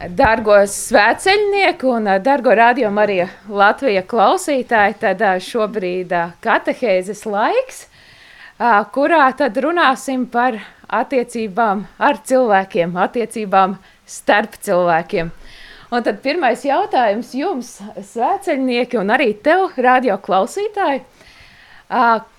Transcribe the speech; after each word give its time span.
Dargo 0.00 0.54
svētceļnieku 0.64 1.90
un 1.92 2.06
dargo 2.24 2.54
radio 2.56 2.88
Marija 2.88 3.26
Latvija 3.52 4.00
klausītāji, 4.08 4.94
tad 5.02 5.20
šobrīd 5.44 6.14
katehēzes 6.40 7.26
laiks, 7.28 7.82
kurā 8.94 9.26
tad 9.36 9.58
runāsim 9.60 10.24
par 10.32 10.56
attiecībām 10.88 11.82
ar 12.00 12.20
cilvēkiem, 12.30 12.96
attiecībām 12.96 13.74
starp 14.08 14.56
cilvēkiem. 14.64 15.28
Un 15.92 16.08
tad 16.08 16.24
pirmais 16.24 16.64
jautājums 16.64 17.34
jums, 17.36 17.74
svētceļnieki, 18.14 18.96
un 19.02 19.12
arī 19.12 19.34
tev, 19.44 19.66
radio 19.76 20.16
klausītāji, 20.16 21.04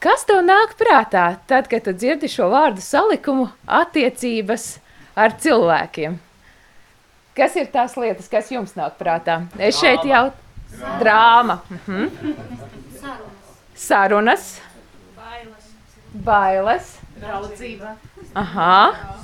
kas 0.01 0.25
tev 0.25 0.41
nāk 0.49 0.73
prātā 0.81 1.29
tad, 1.45 1.69
kad 1.69 1.93
dzirdi 1.93 2.31
šo 2.31 2.49
vārdu 2.55 2.81
salikumu 2.81 3.51
attiecības 3.69 4.79
ar 5.13 5.37
cilvēkiem? 5.37 6.17
Kas 7.35 7.55
ir 7.55 7.69
tās 7.71 7.95
lietas, 7.95 8.27
kas 8.31 8.49
jums 8.51 8.73
nāk 8.75 8.97
prātā? 8.99 9.37
Es 9.57 9.79
šeit 9.79 10.03
jau 10.07 10.25
drāma. 10.99 11.61
Mhm. 11.69 12.33
Sarunas. 13.75 14.59
Bailes. 15.15 15.69
Bailes. 16.13 16.89
Draudzība. 17.21 17.95
Aha. 18.35 18.73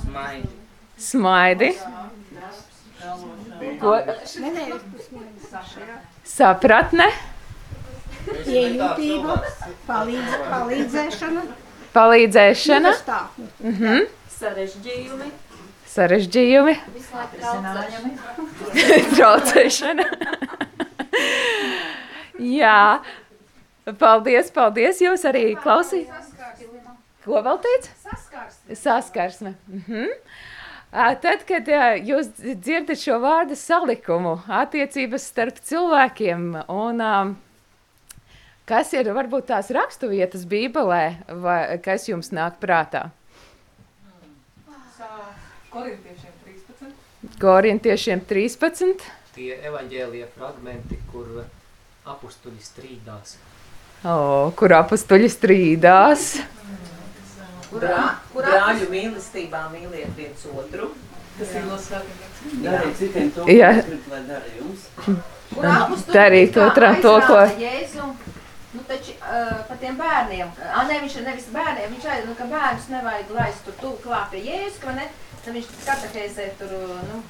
Smaidi. 0.04 0.48
Smaidi. 0.98 1.72
Ko? 3.80 3.94
Sapratne. 6.24 7.08
Iejūtība, 8.28 9.36
palīdz, 9.88 10.32
palīdzēšana. 10.48 11.44
Palīdzēšana. 11.94 12.94
Mhm. 13.64 14.08
Sarežģījumi. 14.38 15.30
Sarežģījumi. 15.88 16.74
Traucēšana. 19.14 20.06
Jā. 22.58 23.00
Paldies, 23.98 24.52
paldies. 24.54 25.00
Jūs 25.02 25.24
arī 25.28 25.52
klausījāt. 25.58 26.34
Ko 27.24 27.40
vēl 27.44 27.58
teicat? 27.64 27.90
Saskarsme. 28.04 28.76
Saskarsme. 28.78 29.54
Mhm. 29.68 30.14
Tad, 31.20 31.42
kad 31.48 31.66
jūs 32.08 32.30
dzirdat 32.38 32.96
šo 32.96 33.18
vārdu 33.20 33.56
salikumu, 33.60 34.38
attiecības 34.48 35.26
starp 35.28 35.58
cilvēkiem, 35.60 36.46
un 36.72 37.02
ām, 37.04 37.34
kas 38.68 38.94
ir 38.96 39.10
varbūt 39.12 39.50
tās 39.50 39.68
raksturvietas 39.76 40.46
Bībelē, 40.48 41.02
vai 41.44 41.60
kas 41.84 42.08
jums 42.08 42.32
nāk 42.32 42.56
prātā? 42.64 43.10
Korintiešiem 45.78 46.32
13. 46.42 47.38
Korintiešiem 47.38 48.20
13. 48.26 49.02
Tie 49.36 49.54
evaņģēlija 49.68 50.26
fragmenti, 50.34 50.96
kur 51.12 51.44
apustuļi 52.10 52.64
strīdās. 52.66 53.36
O, 54.02 54.50
kur 54.58 54.74
apstuļi 54.74 55.28
strīdās. 55.30 56.24
Brā, 57.70 58.00
brāļu 58.34 58.88
mīlestībā 58.90 59.60
mīliet 59.70 60.18
viens 60.18 60.48
otru. 60.50 60.88
Tas 61.38 61.54
ir 61.54 61.68
no 61.68 61.78
svētiem. 61.78 62.26
Dariet 62.64 62.98
citiem 62.98 63.30
to, 63.36 63.46
Jā. 63.46 63.70
ko 63.78 63.86
gribat, 63.86 64.10
lai 64.16 64.20
dara 64.32 64.52
jums. 64.58 64.88
Kur 65.52 65.70
apustuli 65.76 66.16
Darīt 66.18 66.58
otram 66.64 66.98
to, 67.04 67.14
ko- 67.28 67.44
Jēzu, 67.62 68.08
nu 68.74 68.82
taču 68.90 69.14
uh, 69.20 69.54
par 69.70 69.78
tiem 69.78 69.94
bērniem, 70.00 70.50
a, 70.74 70.82
ne, 70.90 70.98
viņš 71.06 71.20
ir 71.20 71.28
nevis 71.30 71.46
bērniem, 71.54 71.94
viņš 71.94 72.10
aiz, 72.16 72.26
nu, 72.26 72.34
ka 72.38 72.50
bērnus 72.50 72.90
nevajag 72.90 73.30
laist 73.38 73.62
tur 73.68 73.78
tuvu 73.84 73.96
klāt 74.08 74.32
pie 74.34 74.42
Jēzus, 74.48 74.80
ka 74.82 74.96
ne, 74.98 75.06
tad 75.48 75.56
viņš 75.56 75.68
katehēzē 75.86 76.46
tur, 76.58 76.72
nu, 77.08 77.22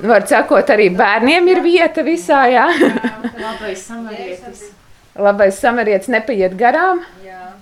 viņš 0.00 0.08
Var 0.08 0.24
sakot, 0.28 0.70
arī 0.72 0.88
bērniem 0.96 1.48
ir 1.52 1.60
vieta 1.64 2.02
visā, 2.06 2.46
jā. 2.48 2.64
Labais 3.44 3.82
samarietis. 3.84 4.62
Labais 5.16 5.60
samarietis 5.60 6.08
nepaiet 6.12 6.56
garām. 6.56 7.04
jā. 7.24 7.52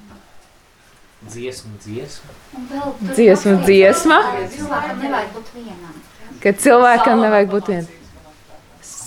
Tur 1.25 3.15
Dziesma, 3.17 3.53
pašreiz 3.57 3.65
dziesma. 3.65 4.19
Cilvēkam 4.55 4.99
nevajag 5.03 5.31
būt 5.35 5.53
vienam. 5.57 6.01
Kad 6.43 6.59
cilvēkam 6.61 7.23
nevajag 7.25 7.53
būt 7.55 7.71
vienam. 7.73 7.93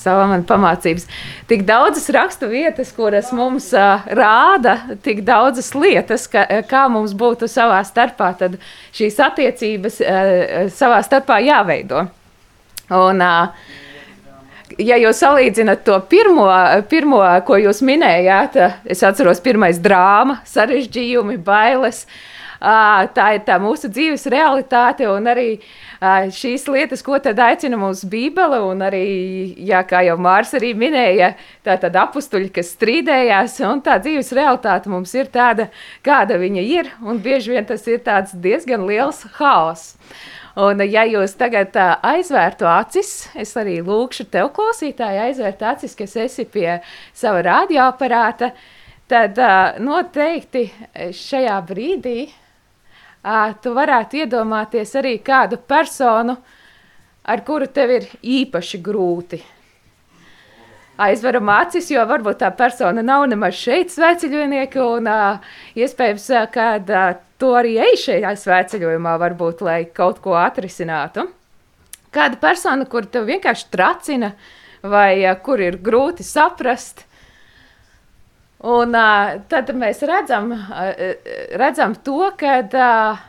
Savā 0.07 0.27
man 0.29 0.45
pamācības. 0.47 1.07
Tik 1.49 1.65
daudzas 1.67 2.07
rakstu 2.15 2.49
vietas, 2.51 2.93
kuras 2.95 3.33
mums 3.35 3.69
uh, 3.75 4.05
rāda, 4.15 4.77
tik 5.03 5.23
daudzas 5.27 5.73
lietas, 5.75 6.27
ka, 6.31 6.45
kā 6.69 6.85
mums 6.91 7.15
būtu 7.17 7.49
savā 7.51 7.81
starpā, 7.87 8.31
šīs 8.95 9.19
attiecības 9.27 9.99
uh, 10.03 10.31
savā 10.73 11.01
starpā 11.03 11.41
jāveido. 11.43 12.05
Un, 12.95 13.19
uh, 13.19 13.75
ja 14.79 14.95
jūs 15.01 15.19
salīdzināt 15.23 15.83
to 15.87 15.99
pirmo, 16.09 16.47
pirmo, 16.91 17.21
ko 17.47 17.59
jūs 17.59 17.83
minējāt, 17.83 18.57
es 18.87 19.03
atceros, 19.03 19.43
pirmais 19.43 19.81
drāma, 19.83 20.39
sarežģījumi, 20.47 21.39
bailes. 21.43 22.05
ā, 22.07 22.35
Tā 22.59 23.27
ir 23.35 23.43
tā 23.45 23.57
mūsu 23.61 23.89
dzīves 23.91 24.25
realitāte, 24.33 25.05
un 25.11 25.29
arī 25.29 25.59
šīs 26.33 26.65
lietas, 26.71 27.03
ko 27.05 27.19
tad 27.21 27.37
aicina 27.41 27.77
mūsu 27.77 28.09
Bībele, 28.09 28.59
un 28.65 28.81
arī, 28.85 29.03
jā, 29.67 29.83
kā 29.85 30.01
jau 30.07 30.17
Mārs 30.21 30.55
arī 30.57 30.73
minēja, 30.77 31.33
tā 31.65 31.77
tad 31.81 31.97
apstuļi, 32.01 32.49
kas 32.55 32.73
strīdējās, 32.73 33.59
un 33.67 33.83
tā 33.85 33.99
dzīves 34.01 34.33
realitāte 34.37 34.89
mums 34.89 35.13
ir 35.17 35.29
tāda, 35.33 35.69
kāda 36.05 36.39
viņa 36.41 36.65
ir, 36.65 36.89
un 37.05 37.21
bieži 37.21 37.53
vien 37.53 37.69
tas 37.69 37.85
ir 37.89 38.01
diezgan 38.41 38.87
liels 38.89 39.21
haoss. 39.37 39.95
Un, 40.57 40.79
ja 40.89 41.03
jūs 41.05 41.35
tagad 41.37 41.75
uh, 41.77 41.99
aizvērtu 42.01 42.65
acis, 42.65 43.27
es 43.37 43.51
arī 43.61 43.75
lūkšu 43.85 44.23
tev, 44.33 44.49
klausītāji, 44.55 45.19
aizvērt 45.27 45.61
acis, 45.61 45.93
kas 45.93 46.15
esi 46.17 46.47
pie 46.49 46.79
sava 47.13 47.43
radioaparāta, 47.45 48.49
tad 49.05 49.37
uh, 49.37 49.77
noteikti 49.77 50.65
šajā 51.13 51.59
brīdī 51.69 52.17
tu 53.61 53.73
varētu 53.75 54.23
iedomāties 54.23 54.95
arī 54.99 55.17
kādu 55.23 55.57
personu, 55.57 56.37
ar 57.27 57.43
kuru 57.43 57.67
tev 57.67 57.91
ir 57.97 58.09
īpaši 58.23 58.79
grūti. 58.83 59.41
Aizveram 60.97 61.49
acis, 61.53 61.91
jo 61.93 62.01
varbūt 62.09 62.39
tā 62.41 62.49
persona 62.57 63.03
nav 63.05 63.27
nemaz 63.29 63.53
šeit 63.59 63.91
sveceļojnieki, 63.93 64.79
un 64.81 65.09
uh, 65.11 65.43
iespējams, 65.77 66.23
uh, 66.33 66.47
ka 66.49 66.69
uh, 66.79 67.19
tu 67.37 67.51
arī 67.53 67.75
ej 67.85 67.99
šajā 68.01 68.31
sveceļojumā, 68.41 69.13
varbūt, 69.21 69.61
lai 69.61 69.81
kaut 69.93 70.23
ko 70.23 70.33
atrisinātu. 70.39 71.27
Kāda 72.15 72.39
persona, 72.41 72.87
kur 72.89 73.05
tev 73.05 73.27
vienkārši 73.29 73.69
tracina, 73.69 74.31
vai 74.81 75.19
uh, 75.21 75.35
kur 75.37 75.61
ir 75.61 75.77
grūti 75.85 76.25
saprast, 76.25 77.05
un 78.65 78.95
uh, 78.97 79.37
tad 79.49 79.69
mēs 79.77 80.01
redzam, 80.07 80.51
uh, 80.53 80.93
redzam 81.59 81.95
to, 82.05 82.31
ka 82.39 82.59
uh, 82.65 83.25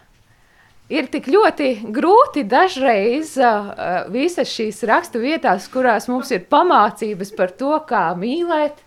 ir 0.88 1.08
tik 1.12 1.28
ļoti 1.28 1.70
grūti 1.92 2.44
dažreiz 2.48 3.34
uh, 3.40 3.72
visas 4.12 4.50
šīs 4.52 4.80
rakstu 4.88 5.20
vietās, 5.22 5.68
kurās 5.72 6.08
mums 6.08 6.32
ir 6.32 6.46
pamācības 6.48 7.34
par 7.36 7.52
to, 7.60 7.74
kā 7.88 8.08
mīlēt, 8.18 8.80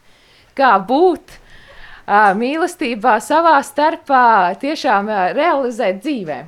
kā 0.58 0.74
būt 0.82 1.36
uh, 1.36 2.32
mīlestībā 2.38 3.20
savā 3.22 3.60
starpā, 3.66 4.56
tiešām 4.62 5.12
uh, 5.12 5.28
realizēt 5.38 6.02
dzīvē. 6.02 6.40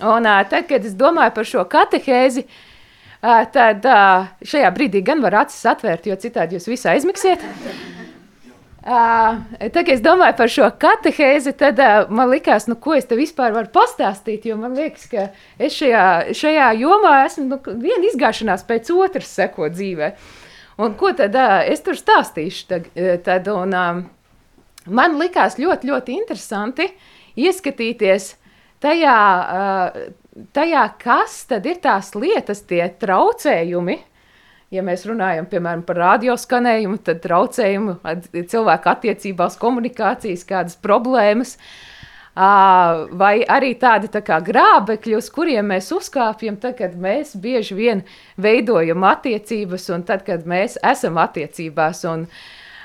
Un 0.00 0.28
uh, 0.28 0.42
tad, 0.48 0.68
kad 0.68 0.84
es 0.84 0.96
domāju 0.96 1.34
par 1.36 1.48
šo 1.48 1.64
katehēzi, 1.68 2.44
uh, 2.44 3.40
tad 3.52 3.88
šajā 4.44 4.68
brīdī 4.76 5.04
gan 5.04 5.24
var 5.24 5.42
acis 5.46 5.64
atvērt, 5.72 6.08
jo 6.08 6.20
citādi 6.20 6.56
jūs 6.56 6.68
visi 6.68 6.92
aizmiksiet. 6.92 7.44
Uh, 8.80 9.36
tad, 9.60 9.82
kad 9.84 9.90
es 9.92 10.00
domāju 10.00 10.32
par 10.38 10.48
šo 10.48 10.66
katehēzi, 10.80 11.52
tad 11.60 11.80
uh, 11.84 12.06
man 12.16 12.30
liekas, 12.32 12.64
nu, 12.70 12.78
ko 12.80 12.94
es 12.96 13.04
te 13.04 13.18
vispār 13.18 13.52
varu 13.52 13.68
pastāstīt. 13.74 14.46
Jo 14.48 14.56
man 14.56 14.72
liekas, 14.78 15.04
ka 15.10 15.26
es 15.60 15.76
šajā, 15.76 16.04
šajā 16.36 16.70
jomā 16.80 17.10
esmu 17.26 17.44
nu, 17.50 17.58
viena 17.82 18.08
izgāšanās 18.08 18.64
pēc 18.64 18.88
otras 18.96 19.28
seko 19.36 19.68
dzīvē. 19.68 20.14
Un 20.80 20.96
ko 20.96 21.12
tad 21.12 21.36
uh, 21.36 21.58
es 21.68 21.84
tur 21.84 21.98
stāstīšu? 22.00 22.64
Tad, 22.72 22.88
tad, 23.26 23.52
un, 23.52 23.76
um, 23.76 24.00
man 24.88 25.20
likās 25.20 25.60
ļoti, 25.60 25.92
ļoti 25.92 26.16
interesanti 26.16 26.88
ieskatīties 27.36 28.32
tajā, 28.80 29.18
uh, 29.44 30.40
tajā, 30.56 30.86
kas 31.04 31.42
tad 31.52 31.68
ir 31.68 31.84
tās 31.84 32.14
lietas, 32.16 32.64
tie 32.64 32.86
traucējumi, 32.96 34.00
Ja 34.70 34.84
mēs 34.86 35.02
runājam 35.02 35.48
piemēram, 35.50 35.80
par 35.82 35.98
radioskanējumu, 35.98 37.00
tad 37.02 37.18
traucējumu 37.24 37.96
cilvēku 38.52 38.90
attiecībās, 38.92 39.56
komunikācijas, 39.58 40.44
kādas 40.46 40.76
problēmas, 40.78 41.56
vai 43.18 43.32
arī 43.50 43.72
tādi 43.80 44.06
tā 44.14 44.22
kā 44.22 44.38
grābekļi, 44.46 45.16
uz 45.18 45.26
kuriem 45.34 45.72
mēs 45.72 45.90
uzkāpjam, 45.96 46.60
tad, 46.62 46.76
kad 46.78 46.94
mēs 46.94 47.34
bieži 47.34 47.74
vien 47.74 48.02
veidojam 48.38 49.02
attiecības, 49.10 49.88
un 49.90 50.04
tad, 50.06 50.22
kad 50.28 50.46
mēs 50.46 50.78
esam 50.86 51.18
attiecībās. 51.18 52.04
Un, 52.06 52.28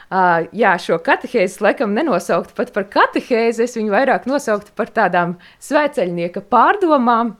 ā, 0.09 0.23
jā, 0.57 0.71
šo 0.81 0.97
katehēzi 1.05 1.61
laikam 1.67 1.93
nenosaukt 1.93 2.55
pat 2.57 2.73
par 2.73 2.89
katehēzi, 2.89 3.69
es 3.69 3.77
viņu 3.77 3.93
vairāk 3.93 4.25
nosauktu 4.25 4.73
par 4.73 4.89
tādām 4.89 5.37
svēceļnieka 5.61 6.47
pārdomām 6.49 7.35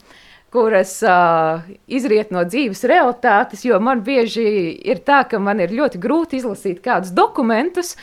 kuras 0.55 0.97
uh, 1.03 1.65
izriet 1.91 2.31
no 2.31 2.45
dzīves 2.47 2.85
realitātes, 2.87 3.65
jo 3.67 3.79
man 3.83 4.03
bieži 4.05 4.45
ir 4.87 5.01
tā, 5.03 5.23
ka 5.27 5.39
man 5.43 5.59
ir 5.63 5.73
ļoti 5.75 5.99
grūti 6.01 6.39
izlasīt 6.39 6.79
kādus 6.85 7.11
dokumentus, 7.15 7.95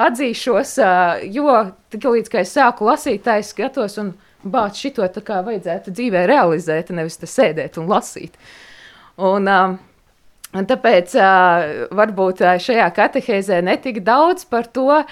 atzīšos, 0.00 0.74
uh, 0.82 1.20
jo 1.22 1.54
tik 1.92 2.08
līdz, 2.10 2.32
kā 2.32 2.42
es 2.42 2.56
sāku 2.56 2.88
lasīt, 2.88 3.22
tā 3.26 3.38
es 3.42 3.52
skatos 3.54 3.94
un 4.02 4.14
bāc 4.42 4.80
šito 4.80 5.06
tā 5.14 5.22
kā 5.22 5.38
vajadzētu 5.46 5.94
dzīvē 5.94 6.24
realizēt, 6.30 6.90
nevis 6.96 7.20
te 7.20 7.30
sēdēt 7.30 7.78
un 7.78 7.86
lasīt. 7.92 8.34
Un, 9.20 9.46
uh, 9.46 9.76
un 10.56 10.70
tāpēc 10.72 11.14
uh, 11.20 11.86
varbūt 11.94 12.42
šajā 12.66 12.90
katehēzē 12.96 13.60
netik 13.70 14.02
daudz 14.06 14.48
par 14.50 14.66
to, 14.66 15.04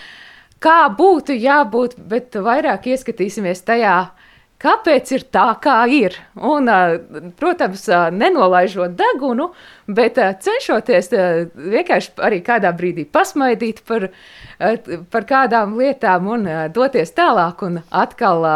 kā 0.59 0.81
būtu 0.99 1.37
jābūt, 1.39 1.95
bet 2.11 2.35
vairāk 2.43 2.91
ieskatīsimies 2.91 3.63
tajā, 3.69 4.01
kāpēc 4.63 5.13
ir 5.15 5.25
tā, 5.35 5.47
kā 5.63 5.79
ir. 5.93 6.17
Un, 6.35 6.71
protams, 7.39 7.87
nenolaižot 8.15 8.97
degunu, 8.99 9.51
bet 9.87 10.19
cenšoties 10.45 11.13
vienkārši 11.55 12.15
arī 12.29 12.41
kādā 12.47 12.73
brīdī 12.77 13.07
pasmaidīt 13.07 13.83
par, 13.89 14.09
par 15.13 15.29
kādām 15.29 15.77
lietām 15.79 16.31
un 16.35 16.49
doties 16.75 17.15
tālāk 17.17 17.63
un 17.67 17.81
atkal 17.91 18.49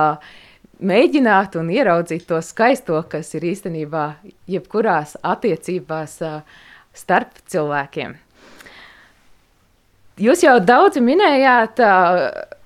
mēģināt 0.82 1.54
un 1.60 1.70
ieraudzīt 1.70 2.26
to 2.26 2.40
skaisto, 2.42 2.98
kas 3.08 3.30
ir 3.38 3.46
īstenībā 3.52 4.08
jebkurās 4.50 5.14
attiecībās 5.22 6.18
starp 6.92 7.38
cilvēkiem. 7.48 8.18
Jūs 10.22 10.42
jau 10.44 10.58
daudzi 10.60 11.00
minējāt, 11.00 11.80
uh, 11.80 12.58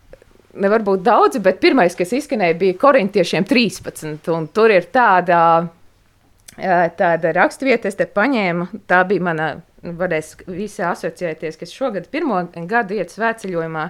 nevar 0.62 0.84
būt 0.86 1.04
daudzi, 1.06 1.40
bet 1.44 1.60
pirmais, 1.62 1.96
kas 1.98 2.14
izskanēja, 2.16 2.58
bija 2.60 2.78
korintiešiem 2.80 3.46
13. 3.48 4.30
Un 4.34 4.48
tur 4.54 4.74
ir 4.74 4.88
tāda, 4.94 5.40
uh, 5.66 6.82
tāda 6.98 7.32
raksturvieta, 7.36 7.90
es 7.90 7.98
te 7.98 8.08
paņēmu. 8.08 8.68
Tā 8.90 9.02
bija 9.08 9.28
mana, 9.28 9.52
varēs 9.86 10.34
visi 10.48 10.84
asociēties, 10.86 11.60
kas 11.60 11.74
šogad 11.74 12.10
pirmo 12.12 12.42
gadu 12.68 12.98
iet 12.98 13.14
svētceļojumā. 13.14 13.86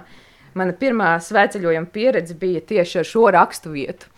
Mana 0.57 0.73
pirmā 0.77 1.15
svētceļojuma 1.21 1.91
pieredze 1.93 2.37
bija 2.37 2.63
tieši 2.65 3.03
ar 3.03 3.11
šo 3.11 3.27
raksturvietu. 3.35 4.09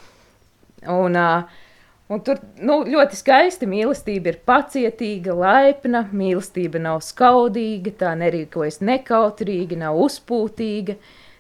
Un, 0.88 1.18
uh, 1.20 1.66
Un 2.10 2.24
tur 2.26 2.40
nu, 2.58 2.80
ļoti 2.90 3.18
skaisti 3.20 3.68
mīlestība 3.70 4.32
ir 4.32 4.38
pacietīga, 4.50 5.36
laipna, 5.38 6.08
mīlestība 6.10 6.82
nav 6.82 7.04
skaudīga, 7.06 7.94
tā 8.00 8.16
nerīkojas 8.18 8.80
nekautrīgi, 8.82 9.78
nav 9.78 10.00
uzpūtīga, 10.08 10.96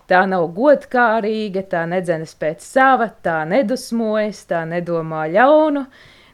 tā 0.09 0.23
nav 0.29 0.47
godkārīga, 0.55 1.63
tā 1.71 1.83
nedzenas 1.89 2.33
pēc 2.39 2.63
sava, 2.65 3.09
tā 3.23 3.43
nedusmojas, 3.49 4.43
tā 4.49 4.63
nedomā 4.69 5.27
ļaunu. 5.33 5.85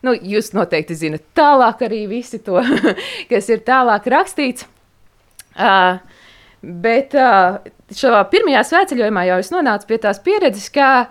Nu, 0.06 0.14
jūs 0.14 0.52
noteikti 0.54 0.98
zinat 0.98 1.26
tālāk 1.38 1.86
arī 1.88 2.06
visi 2.10 2.40
to, 2.46 2.62
kas 3.32 3.50
ir 3.52 3.66
tālāk 3.66 4.08
rakstīts. 4.14 4.68
Uh, 5.56 6.02
bet 6.62 7.16
uh, 7.18 7.62
šajā 7.96 8.24
pirmajā 8.32 8.66
svētceļojumā 8.70 9.28
jau 9.30 9.40
es 9.44 9.54
nonācu 9.54 9.90
pie 9.90 10.00
tās 10.04 10.20
pieredzes, 10.24 10.68
ka 10.74 11.08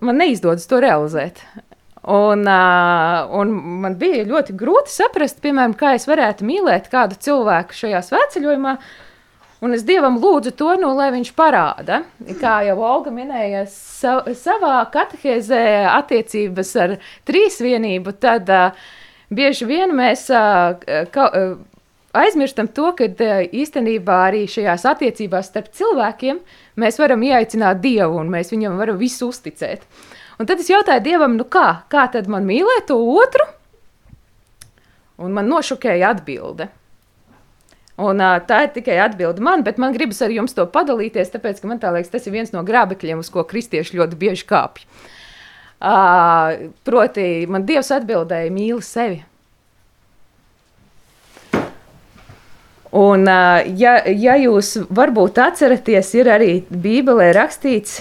man 0.00 0.20
neizdodas 0.20 0.66
to 0.70 0.80
realizēt. 0.82 1.44
Un, 2.00 2.46
uh, 2.48 3.28
un 3.36 3.52
man 3.82 3.98
bija 4.00 4.24
ļoti 4.24 4.54
grūti 4.56 4.92
saprast, 4.94 5.42
piemēram, 5.44 5.76
kā 5.76 5.92
es 5.98 6.08
varētu 6.08 6.46
mīlēt 6.48 6.88
kādu 6.92 7.18
cilvēku 7.20 7.76
šajā 7.76 8.00
svētceļojumā. 8.06 8.76
Un 9.60 9.76
es 9.76 9.82
dievam 9.84 10.16
lūdzu 10.22 10.54
to, 10.56 10.70
nu, 10.80 10.94
lai 10.96 11.10
viņš 11.12 11.34
parāda, 11.36 12.00
kā 12.40 12.60
jau 12.64 12.78
Olga 12.80 13.12
minēja, 13.12 13.66
sa 13.68 14.22
savā 14.32 14.78
katehēzē 14.92 15.64
attiecības 15.90 16.70
ar 16.80 16.94
trīsvienību, 17.28 18.14
tad 18.24 18.48
uh, 18.48 18.78
bieži 19.28 19.68
vien 19.68 19.92
mēs 19.96 20.24
uh, 20.32 20.80
ka, 21.12 21.26
uh, 21.28 21.58
aizmirstam 22.16 22.70
to, 22.72 22.88
ka 22.96 23.10
īstenībā 23.52 24.16
arī 24.30 24.46
šajās 24.50 24.88
attiecībās 24.94 25.52
starp 25.52 25.70
cilvēkiem 25.76 26.40
mēs 26.80 26.98
varam 27.02 27.22
ieaicināt 27.28 27.84
Dievu 27.84 28.16
un 28.22 28.32
mēs 28.32 28.54
viņam 28.54 28.80
varam 28.80 28.98
visu 29.00 29.28
uzticēt. 29.28 29.84
Un 30.40 30.48
tad 30.48 30.62
es 30.62 30.72
jautāju 30.72 31.04
Dievam, 31.04 31.36
nu 31.36 31.44
kā, 31.44 31.82
kā 31.92 32.08
tad 32.12 32.32
man 32.32 32.48
mīlēt 32.48 32.88
to 32.88 32.96
otru? 32.96 33.44
Un 35.20 35.36
man 35.36 35.52
nošokēja 35.52 36.14
atbilde. 36.16 36.70
Un, 38.00 38.20
uh, 38.22 38.38
tā 38.46 38.64
ir 38.64 38.74
tikai 38.74 38.96
atbilde 39.04 39.42
man, 39.44 39.64
bet 39.66 39.80
man 39.82 39.94
gribas 39.96 40.22
ar 40.24 40.32
jums 40.32 40.54
to 40.56 40.64
padalīties, 40.70 41.32
tāpēc, 41.34 41.60
ka 41.60 41.68
man 41.68 41.80
tā 41.82 41.92
liekas, 41.92 42.12
tas 42.12 42.28
ir 42.28 42.36
viens 42.36 42.52
no 42.54 42.62
grābekļiem, 42.66 43.20
uz 43.20 43.28
ko 43.32 43.44
kristieši 43.44 43.98
ļoti 44.00 44.20
bieži 44.20 44.46
kāpj. 44.48 44.86
Uh, 45.80 46.70
proti, 46.84 47.26
man 47.48 47.66
Dievs 47.68 47.92
atbildēja, 47.96 48.52
mīli 48.52 48.84
sevi. 48.84 49.24
Un, 52.90 53.22
ja, 53.78 53.92
ja 54.02 54.34
jūs 54.40 54.72
varbūt 54.90 55.38
atceraties, 55.38 56.08
ir 56.18 56.30
arī 56.32 56.54
Bībelē 56.74 57.28
rakstīts, 57.36 58.00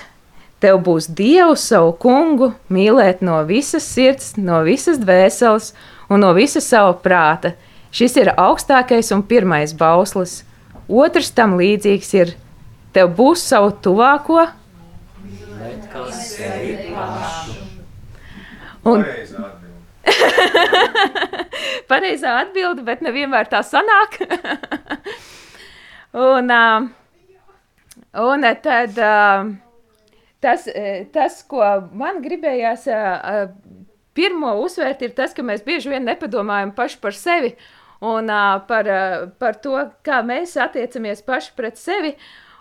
Tev 0.59 0.81
būs 0.83 1.07
Dievs, 1.15 1.69
savu 1.71 1.93
kungu, 2.03 2.51
mīlēt 2.67 3.21
no 3.23 3.37
visas 3.47 3.85
sirds, 3.87 4.33
no 4.35 4.59
visas 4.67 4.99
dvēseles 4.99 5.71
un 6.11 6.19
no 6.25 6.33
visas 6.35 6.67
sava 6.67 6.97
prāta. 6.99 7.53
Šis 7.95 8.15
ir 8.21 8.31
augstākais 8.37 9.09
un 9.15 9.23
pirmais 9.25 9.73
bauslis. 9.73 10.43
Otrs 10.89 11.31
tam 11.35 11.57
līdzīgs 11.59 12.11
ir: 12.17 12.33
Tev 12.93 13.13
būs 13.17 13.43
savu 13.49 13.71
tuvāko. 13.83 14.47
Un, 18.89 19.03
Pareizā 21.91 22.35
atbilde, 22.43 22.85
bet 22.85 23.01
nevienmēr 23.05 23.49
tā 23.51 23.61
sanāk. 23.65 24.21
un, 26.29 26.53
un 28.29 28.47
tad. 28.63 28.97
Uh, 28.97 29.57
tas, 30.39 30.67
e, 30.67 31.05
tas, 31.13 31.41
ko 31.47 31.63
man 31.95 32.21
gribējās 32.23 32.87
e, 32.87 32.95
e, 32.95 33.83
pirmo 34.17 34.55
uzsvērt, 34.63 35.03
ir 35.03 35.15
tas, 35.17 35.35
ka 35.35 35.45
mēs 35.45 35.65
bieži 35.65 35.91
vien 35.91 36.07
nepadomājam 36.07 36.71
paši 36.75 36.99
par 37.03 37.17
sevi 37.17 37.53
un 38.05 38.31
par, 38.69 38.91
par 39.41 39.59
to, 39.63 39.75
kā 40.05 40.21
mēs 40.25 40.55
attiecamies 40.59 41.25
paši 41.27 41.55
pret 41.57 41.79
sevi. 41.79 42.15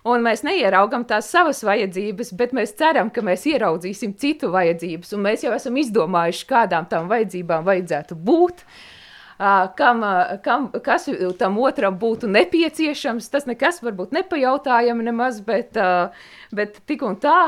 Un 0.09 0.23
mēs 0.25 0.45
neieraugam 0.47 1.03
tās 1.05 1.27
savas 1.29 1.59
vajadzības, 1.67 2.31
bet 2.39 2.55
mēs 2.57 2.71
ceram, 2.79 3.11
ka 3.13 3.21
mēs 3.25 3.43
ieraudzīsim 3.51 4.15
citu 4.17 4.49
vajadzības. 4.55 5.11
Mēs 5.21 5.43
jau 5.45 5.51
esam 5.57 5.77
izdomājuši, 5.77 6.47
kādām 6.49 6.87
tām 6.89 7.11
vajadzībām 7.11 7.67
vajadzētu 7.67 8.17
būt. 8.17 8.63
Uh, 8.63 8.98
kam, 9.79 10.05
kam, 10.43 10.69
kas 10.85 11.09
tam 11.39 11.59
otram 11.63 11.99
būtu 11.99 12.31
nepieciešams. 12.31 13.29
Tas 13.31 13.47
nekas 13.47 13.83
varbūt 13.85 14.15
nepajautājami 14.17 15.07
nemaz, 15.07 15.41
bet, 15.47 15.79
bet 16.55 16.81
tik 16.91 17.05
un 17.07 17.19
tā 17.23 17.39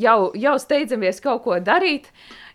jau, 0.00 0.18
jau 0.34 0.54
steidzamies 0.62 1.20
kaut 1.24 1.44
ko 1.44 1.58
darīt. 1.60 2.08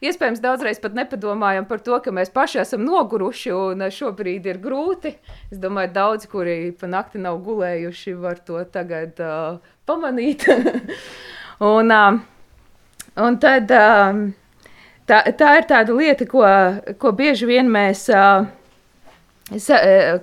Iespējams, 0.06 0.42
daudzreiz 0.44 0.80
pat 0.82 0.98
nepadomājam 0.98 1.66
par 1.70 1.82
to, 1.86 1.98
ka 2.04 2.12
mēs 2.14 2.30
paši 2.34 2.60
esam 2.62 2.84
noguruši 2.86 3.54
un 3.56 3.86
šobrīd 3.94 4.50
ir 4.50 4.60
grūti. 4.62 5.16
Es 5.54 5.62
domāju, 5.62 5.94
daudzi, 5.96 6.30
kuri 6.30 6.56
pa 6.78 6.90
nakti 6.92 7.22
nav 7.22 7.40
gulējuši, 7.46 8.16
var 8.20 8.42
to 8.46 8.62
tagad 8.74 9.22
uh, 9.24 9.62
pamanīt. 9.88 10.46
un, 11.74 11.94
uh, 11.96 12.20
un 13.24 13.40
tad. 13.42 13.72
Uh, 13.72 14.26
tā, 15.10 15.22
tā 15.38 15.56
ir 15.60 15.68
tāda 15.70 15.96
lieta, 15.96 16.28
ko, 16.30 16.44
ko 17.02 17.12
bieži 17.16 17.50
vien 17.50 17.70
mēs 17.72 18.08
uh, 18.14 18.46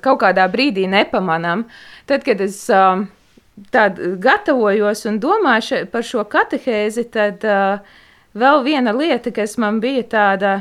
kaut 0.03 0.23
kādā 0.23 0.49
brīdī 0.51 0.89
nepamanām. 0.91 1.67
Tad, 2.11 2.25
kad 2.27 2.41
es 2.43 2.65
uh, 2.73 3.05
gatavojos 3.73 5.07
un 5.07 5.21
domāju 5.23 5.69
še, 5.69 5.85
par 5.93 6.03
šo 6.07 6.25
katehēzi, 6.25 7.07
tad 7.13 7.47
uh, 7.47 7.79
vēl 8.35 8.63
viena 8.67 8.95
lieta, 8.97 9.31
kas 9.31 9.59
man 9.59 9.81
bija 9.81 10.03
tāda. 10.03 10.61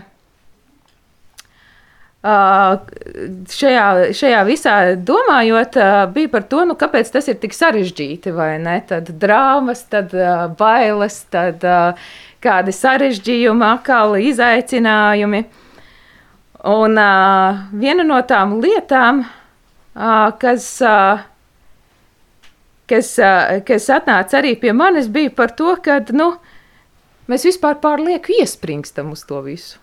Uh, 2.22 2.76
šajā, 3.50 3.86
šajā 4.14 4.42
visā 4.46 4.74
domājot, 4.94 5.78
uh, 5.82 6.04
bija 6.14 6.30
par 6.30 6.44
to, 6.46 6.60
nu, 6.70 6.76
kāpēc 6.78 7.10
tas 7.10 7.26
ir 7.32 7.40
tik 7.42 7.56
sarežģīti. 7.58 8.36
Tad 8.92 9.10
drāmas, 9.24 9.82
tad 9.90 10.14
uh, 10.14 10.46
bailes, 10.60 11.18
tad 11.34 11.66
uh, 11.66 12.12
kādi 12.42 12.74
sarežģījumi, 12.76 13.66
atkal 13.68 14.16
izaicinājumi. 14.22 15.44
Un 16.72 16.98
uh, 17.02 17.62
viena 17.74 18.06
no 18.06 18.20
tām 18.30 18.60
lietām, 18.62 19.24
uh, 19.26 20.30
kas, 20.42 20.68
uh, 20.86 21.24
kas, 22.90 23.14
uh, 23.22 23.60
kas 23.66 23.90
atnāca 23.94 24.42
arī 24.42 24.54
pie 24.62 24.74
manis, 24.78 25.10
bija 25.10 25.34
par 25.34 25.56
to, 25.58 25.74
ka 25.82 26.00
nu, 26.14 26.36
mēs 27.32 27.48
vispār 27.50 27.80
pārlieku 27.82 28.38
iespringstam 28.42 29.14
uz 29.16 29.26
to 29.26 29.42
visu. 29.46 29.80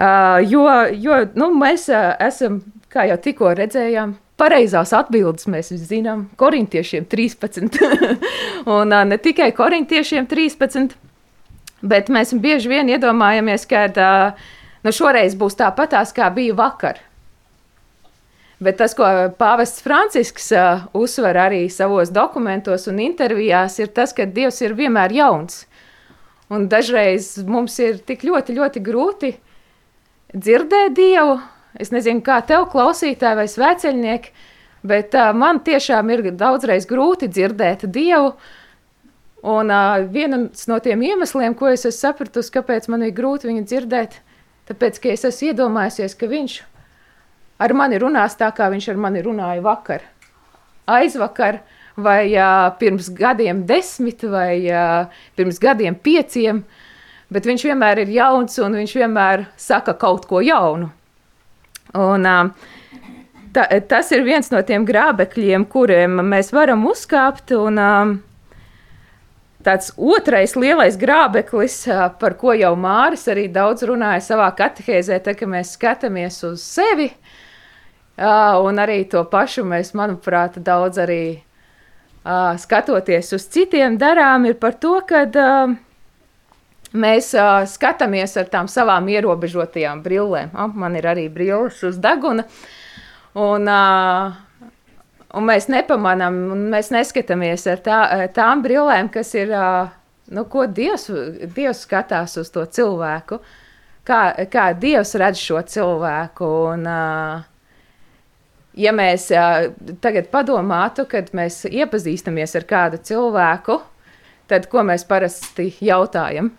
Uh, 0.00 0.38
jo 0.48 0.64
jo 0.96 1.16
nu, 1.36 1.50
mēs 1.60 1.90
uh, 1.92 2.14
esam, 2.24 2.62
kā 2.88 3.04
jau 3.10 3.18
tikko 3.20 3.50
redzējām, 3.58 4.14
Pareizās 4.40 4.94
atbildes 4.96 5.44
mēs 5.52 5.68
zinām, 5.84 6.24
korintiešiem 6.40 7.04
13. 7.12 7.76
un 8.76 8.96
ne 9.10 9.18
tikai 9.20 9.50
korintiešiem 9.56 10.28
13. 10.30 10.96
Bet 11.80 12.08
mēs 12.12 12.32
bieži 12.36 12.72
vien 12.72 12.88
iedomājamies, 12.92 13.66
ka 13.68 13.86
nu 14.84 14.92
šoreiz 14.96 15.36
būs 15.36 15.58
tāpatās, 15.60 16.12
kā 16.16 16.28
bija 16.32 16.56
vakar. 16.56 17.00
Bet 18.60 18.76
tas, 18.76 18.92
ko 18.92 19.06
Pāvests 19.40 19.80
Francisks 19.80 20.50
uh, 20.52 20.82
uzsver 20.92 21.38
arī 21.40 21.62
savos 21.72 22.10
dokumentos 22.12 22.84
un 22.92 22.98
intervijās, 23.00 23.78
ir 23.80 23.88
tas, 23.96 24.12
ka 24.12 24.26
Dievs 24.28 24.60
ir 24.60 24.76
vienmēr 24.76 25.14
jauns. 25.16 25.62
Un 26.52 26.66
dažreiz 26.68 27.38
mums 27.48 27.78
ir 27.80 28.02
tik 28.04 28.26
ļoti, 28.28 28.58
ļoti 28.58 28.82
grūti 28.84 29.32
dzirdēt 30.34 30.92
Dievu. 30.98 31.38
Es 31.78 31.92
nezinu, 31.94 32.22
kā 32.26 32.40
tev, 32.46 32.66
klausītāji 32.72 33.38
vai 33.38 33.46
svēceļnieki, 33.50 34.32
bet 34.90 35.14
uh, 35.14 35.30
man 35.36 35.60
tiešām 35.62 36.10
ir 36.10 36.24
daudzreiz 36.34 36.88
grūti 36.90 37.30
dzirdēt 37.30 37.86
Dievu. 37.92 38.32
Un 39.50 39.70
uh, 39.72 40.02
viens 40.12 40.66
no 40.68 40.80
tiem 40.82 41.04
iemesliem, 41.06 41.54
ko 41.56 41.70
es 41.70 41.86
esmu 41.86 41.96
sapratusi, 41.96 42.52
kāpēc 42.58 42.90
man 42.92 43.06
ir 43.06 43.14
grūti 43.16 43.48
viņu 43.48 43.64
dzirdēt, 43.64 44.18
tāpēc, 44.68 44.98
ka 45.00 45.14
es 45.14 45.24
esmu 45.30 45.52
iedomājusies, 45.52 46.16
ka 46.18 46.28
viņš 46.28 46.58
ar 47.60 47.76
mani 47.76 48.00
runās 48.02 48.36
tā, 48.40 48.50
kā 48.56 48.68
viņš 48.72 48.90
ar 48.92 49.00
mani 49.00 49.22
runāja 49.24 49.62
vakar, 49.64 50.04
aizvakar, 50.90 51.62
vai 52.00 52.32
uh, 52.34 52.68
pirms 52.80 53.10
gadiem 53.16 53.64
desmit, 53.68 54.24
vai 54.28 54.54
uh, 54.68 55.24
pirms 55.38 55.60
gadiem 55.62 55.96
pieciem, 55.96 56.64
bet 57.30 57.46
viņš 57.46 57.68
vienmēr 57.70 58.04
ir 58.04 58.16
jauns 58.18 58.58
un 58.60 58.78
viņš 58.80 58.96
vienmēr 59.02 59.48
saka 59.60 59.94
kaut 59.94 60.26
ko 60.28 60.42
jaunu. 60.44 60.90
Un, 61.94 62.26
ta, 63.54 63.66
tas 63.88 64.10
ir 64.14 64.22
viens 64.26 64.50
no 64.52 64.60
tiem 64.66 64.84
grābekļiem, 64.86 65.66
kuriem 65.70 66.20
mēs 66.30 66.52
varam 66.54 66.84
uzkāpt. 66.90 67.54
Un, 67.58 67.80
tāds 69.66 69.92
otrais 69.96 70.54
lielais 70.56 70.96
grābeklis, 71.00 71.82
par 72.20 72.36
ko 72.40 72.54
jau 72.56 72.72
Māris 72.78 73.26
arī 73.30 73.48
daudz 73.52 73.84
runāja 73.88 74.22
savā 74.30 74.48
katehēzē, 74.56 75.20
tad, 75.24 75.36
kad 75.40 75.50
mēs 75.50 75.74
skatāmies 75.76 76.40
uz 76.48 76.64
sevi, 76.64 77.10
un 78.20 78.80
arī 78.80 79.02
to 79.10 79.24
pašu 79.28 79.66
mēs, 79.68 79.92
manuprāt, 79.96 80.60
daudz 80.64 81.00
arī 81.02 81.22
skatoties 82.60 83.32
uz 83.36 83.46
citiem 83.52 83.96
darām, 84.00 84.44
ir 84.48 84.58
par 84.60 84.76
to, 84.76 84.98
ka 85.08 85.24
uh, 85.24 85.76
mēs 86.92 87.32
uh, 87.38 87.62
skatāmies 87.68 88.36
ar 88.40 88.50
tām 88.50 88.68
savām 88.70 89.08
ierobežotajām 89.10 90.02
brillēm. 90.04 90.52
Oh, 90.54 90.70
man 90.74 90.96
ir 90.98 91.06
arī 91.10 91.28
brilles 91.32 91.80
uz 91.86 91.98
deguna. 92.02 92.46
Un, 93.38 93.68
uh, 93.70 94.70
un 95.38 95.46
mēs 95.46 95.68
nepamanām, 95.70 96.40
un 96.56 96.66
mēs 96.72 96.90
neskatāmies 96.94 97.66
ar 97.70 97.82
tā, 97.84 98.00
tām 98.34 98.64
brillēm, 98.64 99.10
kas 99.14 99.34
ir, 99.38 99.54
uh, 99.54 99.92
nu, 100.34 100.46
ko 100.50 100.66
Dievs, 100.66 101.06
Dievs 101.54 101.84
skatās 101.86 102.36
uz 102.40 102.50
to 102.50 102.66
cilvēku, 102.66 103.38
kā, 104.06 104.22
kā 104.50 104.70
Dievs 104.74 105.14
redz 105.20 105.42
šo 105.42 105.62
cilvēku. 105.62 106.50
Un, 106.74 106.88
uh, 106.90 107.46
ja 108.74 108.94
mēs 108.96 109.30
uh, 109.30 109.70
tagad 110.02 110.32
padomātu, 110.34 111.06
kad 111.10 111.30
mēs 111.38 111.62
iepazīstamies 111.70 112.58
ar 112.58 112.66
kādu 112.66 112.98
cilvēku, 112.98 113.78
tad 114.50 114.66
ko 114.66 114.82
mēs 114.82 115.06
parasti 115.06 115.70
jautājam? 115.86 116.50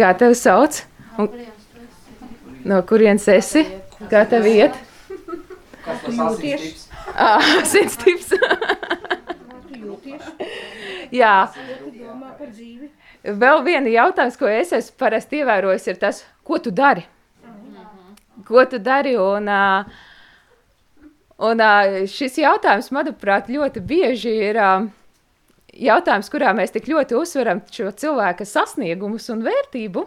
Kā 0.00 0.14
tevi 0.16 0.32
sauc? 0.32 0.78
Un, 1.20 1.26
no 2.64 2.78
kurienes 2.88 3.26
esi? 3.28 3.66
Kā 4.08 4.22
tev 4.28 4.46
iet? 4.48 4.78
Kas 5.84 5.98
tas 6.06 6.20
asins 6.24 6.78
Sirds 7.68 7.98
tips. 8.00 8.30
Jā, 11.12 11.34
vēl 13.24 13.60
viena 13.66 13.92
jautājums, 13.92 14.38
ko 14.40 14.48
es 14.48 14.72
esmu 14.76 14.96
parasti 15.02 15.42
ievērojis, 15.42 15.88
ir 15.90 15.98
tas, 16.00 16.22
ko 16.46 16.60
tu 16.62 16.72
dari? 16.72 17.04
Ko 18.48 18.64
tu 18.70 18.80
dari? 18.80 19.16
Un, 19.20 19.50
un 21.50 21.64
šis 22.08 22.40
jautājums, 22.40 22.88
manuprāt, 22.94 23.52
ļoti 23.52 23.84
bieži 23.84 24.32
ir 24.48 24.62
jautājums, 25.74 26.30
kurā 26.32 26.52
mēs 26.56 26.74
tik 26.74 26.88
ļoti 26.90 27.16
uzsveram 27.18 27.62
šo 27.70 27.90
cilvēka 28.02 28.46
sasniegumus 28.48 29.28
un 29.32 29.44
vērtību, 29.46 30.04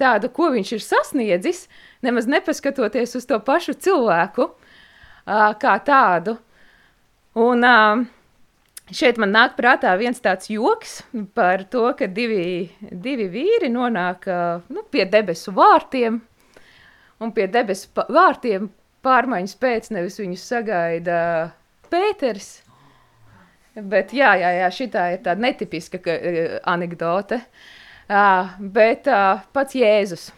tādu, 0.00 0.30
ko 0.32 0.50
viņš 0.54 0.72
ir 0.76 0.84
sasniedzis, 0.84 1.66
nemaz 2.04 2.28
nepaskatoties 2.30 3.16
uz 3.18 3.28
to 3.28 3.40
pašu 3.44 3.76
cilvēku 3.76 4.48
ā, 5.26 5.52
kā 5.60 5.76
tādu. 5.84 6.36
Un 7.40 7.66
ā, 7.66 7.76
šeit 8.90 9.20
man 9.20 9.34
nāk 9.36 9.54
prātā 9.58 9.92
viens 10.00 10.20
tāds 10.22 10.50
joks 10.50 11.00
par 11.36 11.64
to, 11.70 11.86
ka 11.98 12.08
divi, 12.10 12.70
divi 12.80 13.28
vīri 13.30 13.70
nonāk 13.72 14.26
ā, 14.26 14.40
nu, 14.72 14.84
pie 14.90 15.06
debesu 15.10 15.54
vārtiem, 15.56 16.20
un 17.20 17.32
pie 17.36 17.46
debesu 17.52 17.92
vārtiem 18.08 18.70
pārmaiņas 19.04 19.56
pēc 19.60 19.92
nevis 19.94 20.20
viņus 20.20 20.50
sagaida 20.52 21.20
Pēters. 21.90 22.60
Bet 23.80 24.12
jā, 24.16 24.34
jā, 24.40 24.50
jā 24.60 24.68
šitā 24.74 25.06
ir 25.14 25.22
tāda 25.24 25.44
netipiska 25.44 26.00
ka, 26.02 26.12
eh, 26.12 26.58
anekdote. 26.68 27.40
Uh, 28.10 28.56
bet 28.58 29.06
uh, 29.06 29.44
pats 29.54 29.76
Jēzus. 29.78 30.30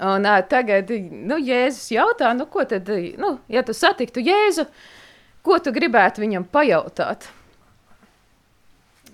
Un 0.00 0.26
uh, 0.26 0.40
tagad, 0.48 0.88
nu, 1.12 1.36
Jēzus 1.38 1.92
jautā, 1.94 2.32
nu, 2.34 2.48
ko 2.50 2.64
tad, 2.66 2.88
nu, 3.20 3.36
ja 3.52 3.62
tu 3.62 3.76
satiktu 3.76 4.24
Jēzu, 4.24 4.66
ko 5.46 5.60
tu 5.62 5.70
gribētu 5.74 6.24
viņam 6.24 6.48
pajautāt? 6.50 7.28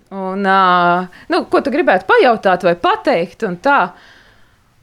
Un, 0.09 0.41
uh, 0.41 1.05
nu, 1.29 1.43
ko 1.51 1.61
tu 1.61 1.69
gribētu 1.73 2.09
pajautāt 2.09 2.65
vai 2.65 2.73
pateikt 2.81 3.45
un 3.45 3.59
tā. 3.61 3.81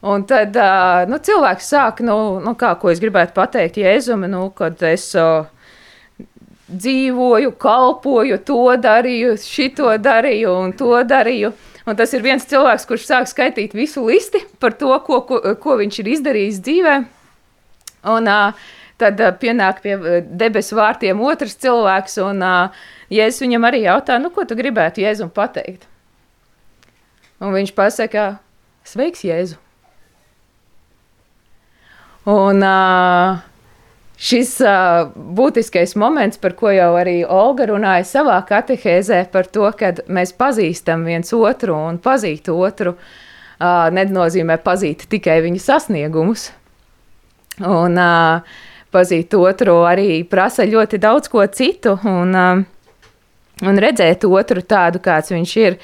Un 0.06 0.22
tad 0.28 0.54
uh, 0.54 1.02
nu, 1.10 1.18
cilvēks 1.18 1.72
sāk, 1.72 2.04
nu, 2.06 2.16
nu, 2.44 2.54
kā, 2.54 2.76
ko 2.78 2.92
es 2.92 3.02
gribētu 3.02 3.34
pateikt 3.34 3.80
Jēzum, 3.82 4.28
nu, 4.30 4.44
kad 4.54 4.78
es 4.86 5.08
uh, 5.18 5.48
dzīvoju, 6.68 7.52
kalpoju, 7.62 8.38
to 8.46 8.62
darīju, 8.82 9.36
šito 9.40 9.92
darīju 10.02 10.54
un 10.64 10.72
to 10.76 10.92
darīju. 11.06 11.52
Un 11.86 11.94
tas 11.98 12.10
ir 12.16 12.24
viens 12.24 12.46
cilvēks, 12.50 12.86
kurš 12.88 13.04
sāk 13.06 13.28
skaitīt 13.30 13.76
visu 13.78 14.02
listi 14.08 14.42
par 14.58 14.74
to, 14.74 14.90
ko, 15.06 15.20
ko, 15.28 15.38
ko 15.62 15.76
viņš 15.78 16.00
ir 16.02 16.10
izdarījis 16.16 16.62
dzīvē. 16.66 16.96
Un 18.10 18.30
uh, 18.30 18.64
tad 18.98 19.20
uh, 19.22 19.30
pienāk 19.38 19.82
pie 19.84 19.94
debesu 20.26 20.78
vārtiem 20.78 21.20
otrs 21.22 21.54
cilvēks, 21.62 22.18
un 22.26 22.42
uh, 22.42 22.86
Jēzus 23.12 23.44
viņam 23.44 23.68
arī 23.68 23.84
jautā, 23.84 24.18
nu, 24.18 24.32
ko 24.34 24.42
tu 24.48 24.58
gribētu 24.58 25.04
Jēzum 25.04 25.30
pateikt? 25.30 25.86
Un 27.38 27.54
viņš 27.54 27.70
pasaka, 27.76 28.26
sveiks, 28.88 29.22
Jēzu! 29.28 29.60
Un 32.26 32.64
uh, 32.66 33.38
šis 34.16 34.56
uh, 34.64 35.08
būtiskais 35.14 35.94
moments, 36.00 36.40
par 36.40 36.56
ko 36.58 36.72
jau 36.72 36.92
arī 36.98 37.20
Olga 37.24 37.68
runāja 37.70 38.06
savā 38.08 38.38
katehēzē, 38.48 39.24
par 39.32 39.48
to, 39.52 39.68
ka 39.76 39.92
mēs 40.08 40.32
pazīstam 40.36 41.04
viens 41.08 41.32
otru 41.36 41.76
un 41.76 42.00
pazīt 42.02 42.48
otru, 42.52 42.96
uh, 42.96 43.88
nenozīmē 43.92 44.58
pazīt 44.64 45.06
tikai 45.12 45.40
viņa 45.44 45.62
sasniegumus. 45.68 46.50
Un 47.60 47.96
uh, 48.00 48.56
pazīt 48.92 49.34
otru 49.36 49.82
arī 49.88 50.22
prasa 50.28 50.66
ļoti 50.68 51.00
daudz 51.00 51.32
ko 51.32 51.44
citu, 51.52 51.96
un, 52.08 52.36
uh, 52.36 53.64
un 53.64 53.82
redzēt 53.84 54.24
otru 54.28 54.64
tādu, 54.64 55.00
kāds 55.04 55.32
viņš 55.32 55.56
ir. 55.64 55.80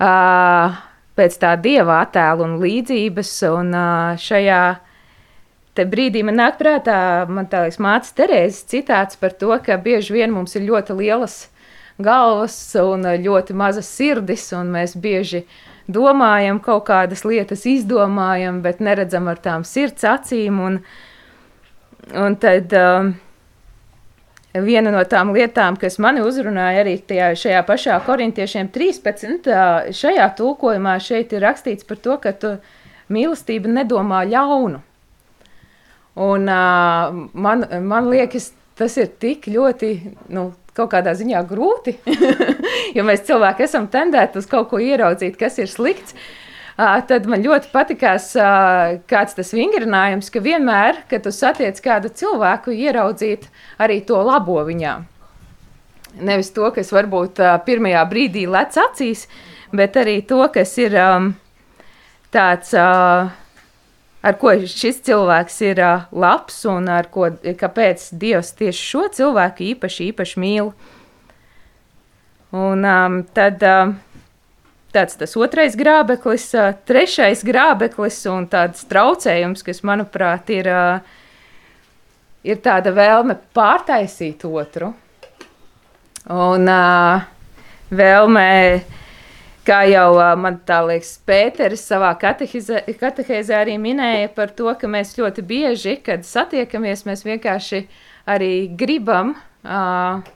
Uh, 0.00 0.78
pēc 1.20 1.36
tā 1.42 1.56
dieva 1.60 2.00
attēla 2.04 2.46
un 2.46 2.56
līdzības, 2.62 3.32
un 3.50 3.74
uh, 3.76 4.20
šajā 4.20 4.62
te 5.74 5.86
brīdī 5.86 6.22
man 6.26 6.38
nāk 6.40 6.58
prātā, 6.60 6.98
man 7.30 7.48
tā 7.50 7.64
liekas, 7.64 7.80
mātes 7.82 8.14
Terēzes 8.16 8.66
citāts 8.70 9.18
par 9.20 9.34
to, 9.38 9.52
ka 9.64 9.78
bieži 9.80 10.16
vien 10.16 10.34
mums 10.34 10.56
ir 10.58 10.66
ļoti 10.66 10.96
lielas 10.98 11.44
galvas 12.00 12.56
un 12.80 13.04
ļoti 13.24 13.54
mazas 13.56 13.90
sirdis, 13.92 14.48
un 14.56 14.72
mēs 14.74 14.96
bieži 14.98 15.44
domājam 15.90 16.60
kaut 16.62 16.86
kādas 16.88 17.24
lietas, 17.26 17.66
izdomājam, 17.68 18.60
bet 18.64 18.80
neredzam 18.80 19.28
ar 19.30 19.40
tām 19.42 19.66
sirds 19.66 20.06
acīm, 20.06 20.60
un, 20.62 20.78
un 22.14 22.36
tad 22.40 22.74
um, 22.78 23.12
viena 24.54 24.92
no 24.94 25.02
tām 25.08 25.34
lietām, 25.34 25.78
kas 25.80 25.98
mani 26.02 26.22
uzrunāja 26.24 26.84
arī 26.84 26.96
tajā, 27.06 27.32
šajā 27.42 27.64
pašā 27.68 27.98
korintiešiem 28.06 28.70
13, 28.74 29.50
uh, 29.50 29.90
šajā 29.94 30.28
tulkojumā 30.38 30.98
šeit 31.02 31.34
ir 31.34 31.44
rakstīts 31.46 31.88
par 31.88 32.00
to, 32.04 32.20
ka 32.22 32.34
tu 32.36 32.54
mīlestība 33.10 33.70
nedomā 33.80 34.24
ļaunu. 34.30 34.84
Un, 36.18 36.48
uh, 36.50 37.28
man, 37.32 37.64
man 37.86 38.08
liekas, 38.10 38.50
tas 38.78 38.96
ir 38.98 39.12
tik 39.22 39.46
ļoti, 39.50 39.92
nu, 40.34 40.50
kaut 40.76 40.90
kādā 40.94 41.14
ziņā 41.16 41.42
grūti, 41.48 41.96
jo 42.96 43.04
mēs 43.06 43.26
cilvēki 43.28 43.66
esam 43.66 43.88
tendēti 43.92 44.40
uz 44.40 44.48
kaut 44.50 44.70
ko 44.72 44.80
ieraudzīt, 44.82 45.38
kas 45.40 45.58
ir 45.60 45.70
slikts. 45.70 46.16
Uh, 46.80 46.96
tad 47.04 47.26
man 47.28 47.42
ļoti 47.44 47.68
patikās 47.74 48.30
uh, 48.40 48.96
kāds 49.10 49.36
tas 49.36 49.50
vingrinājums, 49.52 50.30
ka 50.32 50.40
vienmēr, 50.40 51.02
kad 51.10 51.26
tu 51.26 51.32
satiec 51.34 51.76
kādu 51.84 52.08
cilvēku, 52.16 52.72
ieraudzīt 52.72 53.50
arī 53.82 54.00
to 54.08 54.20
labo 54.24 54.62
viņā. 54.64 54.94
Nevis 56.24 56.50
to, 56.56 56.70
kas 56.74 56.94
varbūt 56.94 57.42
uh, 57.42 57.58
pirmajā 57.66 58.06
brīdī 58.10 58.46
lec 58.50 58.78
acīs, 58.80 59.26
bet 59.76 59.98
arī 60.00 60.20
to, 60.26 60.40
kas 60.54 60.72
ir 60.80 60.96
um, 60.98 61.28
tāds, 62.32 62.72
uh, 62.72 63.28
ar 64.22 64.36
ko 64.40 64.52
šis 64.68 65.00
cilvēks 65.06 65.60
ir 65.64 65.80
uh, 65.84 66.06
labs 66.12 66.62
un 66.68 66.88
ar 66.92 67.08
ko, 67.12 67.30
kāpēc 67.40 68.10
Dievs 68.20 68.52
tieši 68.58 68.86
šo 68.92 69.06
cilvēku 69.16 69.64
īpaši, 69.72 70.10
īpaši 70.12 70.42
mīl. 70.42 70.72
Un 72.56 72.84
um, 72.84 73.20
tad 73.36 73.62
um, 73.62 73.94
tāds 74.92 75.16
tas 75.20 75.36
otrais 75.38 75.76
grābeklis, 75.78 76.48
uh, 76.58 76.72
trešais 76.88 77.44
grābeklis 77.46 78.18
un 78.30 78.48
tāds 78.50 78.84
traucējums, 78.90 79.64
kas, 79.66 79.84
manuprāt, 79.86 80.50
ir, 80.52 80.68
uh, 80.68 80.98
ir 82.44 82.60
tāda 82.64 82.92
vēlme 82.96 83.38
pārtaisīt 83.56 84.44
otru. 84.48 84.92
Un 86.30 86.68
uh, 86.68 87.22
vēlme, 87.90 88.48
kā 89.70 89.84
jau 89.86 90.08
uh, 90.16 90.32
man 90.40 90.58
tā 90.66 90.80
liekas, 90.88 91.14
Pēteris 91.28 91.86
savā 91.86 92.10
katehēzē 92.18 93.60
arī 93.62 93.78
minēja 93.78 94.32
par 94.34 94.50
to, 94.58 94.66
ka 94.80 94.90
mēs 94.90 95.14
ļoti 95.20 95.46
bieži, 95.46 95.96
kad 96.04 96.26
satiekamies, 96.26 97.06
mēs 97.06 97.24
vienkārši 97.28 97.84
arī 98.30 98.52
gribam 98.76 99.36
uh, 99.62 100.26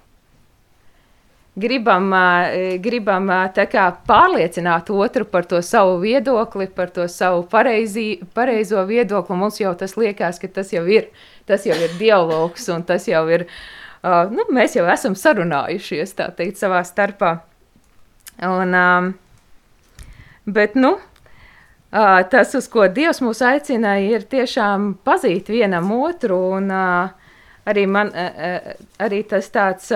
gribam, 1.55 2.11
ā, 2.14 2.79
gribam 2.83 3.31
kā 3.55 3.85
pārliecināt 4.09 4.91
otru 4.91 5.26
par 5.31 5.47
to 5.47 5.61
savu 5.62 6.00
viedokli, 6.03 6.67
par 6.67 6.91
to 6.91 7.07
savu 7.09 7.45
pareizi, 7.50 8.21
pareizo 8.35 8.83
viedokli. 8.87 9.38
Mums 9.38 9.61
jau 9.61 9.75
tas 9.79 9.97
liekas, 9.97 10.41
ka 10.43 10.49
tas 10.49 10.73
jau 10.75 10.85
ir, 10.91 11.11
tas 11.47 11.67
jau 11.67 11.76
ir 11.79 11.95
dialogs 11.99 12.69
un 12.75 12.83
tas 12.83 13.07
jau 13.09 13.25
ir, 13.31 13.47
ā, 14.03 14.25
nu, 14.31 14.47
mēs 14.55 14.76
jau 14.79 14.87
esam 14.91 15.14
sarunājušies, 15.19 16.17
teikt, 16.19 16.59
savā 16.59 16.83
starpā. 16.87 17.37
Un, 18.43 18.75
ā, 18.75 18.88
bet, 20.47 20.75
nu, 20.75 20.97
tas, 22.31 22.55
uz 22.59 22.69
ko 22.71 22.89
Dievs 22.91 23.23
mūs 23.25 23.43
aicina, 23.45 23.99
ir 24.03 24.27
tiešām 24.31 24.95
pazīt 25.07 25.49
vienam 25.53 25.93
otru 25.95 26.39
un 26.57 26.71
arī 26.75 27.87
man, 27.87 28.11
arī 29.01 29.23
tas 29.31 29.49
tāds, 29.55 29.93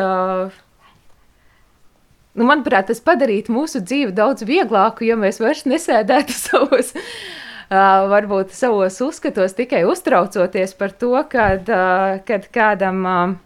nu, 2.38 2.46
manuprāt, 2.46 2.88
tas 2.90 3.02
padarītu 3.04 3.52
mūsu 3.54 3.82
dzīvi 3.82 4.14
daudz 4.16 4.46
vieglāku, 4.48 5.06
ja 5.08 5.18
mēs 5.18 5.40
vairs 5.42 5.64
nesēdētu 5.68 6.36
savos, 6.46 6.94
uh, 6.94 8.06
varbūt 8.12 8.54
savos 8.56 9.00
uzskatos, 9.04 9.56
tikai 9.58 9.84
uztraucoties 9.88 10.74
par 10.78 10.94
to, 10.94 11.14
kad, 11.30 11.68
uh, 11.68 12.22
kad 12.28 12.48
kādam. 12.54 13.04
Uh, 13.04 13.36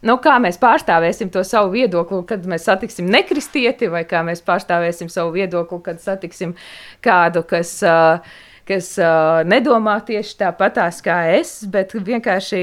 Nu, 0.00 0.14
kā 0.16 0.38
mēs 0.40 0.56
pārstāvēsim 0.60 1.28
to 1.32 1.42
savu 1.44 1.74
viedokli, 1.74 2.22
kad 2.28 2.46
mēs 2.48 2.64
satiksim 2.64 3.10
nekristieti, 3.12 3.90
vai 3.92 4.06
kā 4.08 4.22
mēs 4.24 4.40
pārstāvēsim 4.46 5.10
savu 5.12 5.34
viedokli, 5.34 5.76
kad 5.84 6.00
satiksim 6.00 6.54
kādu, 7.04 7.42
kas, 7.48 7.74
kas 8.68 8.88
nedomā 9.50 9.98
tieši 10.08 10.38
tāpatās 10.40 11.02
kā 11.04 11.18
es, 11.34 11.58
bet 11.68 11.92
vienkārši 11.92 12.62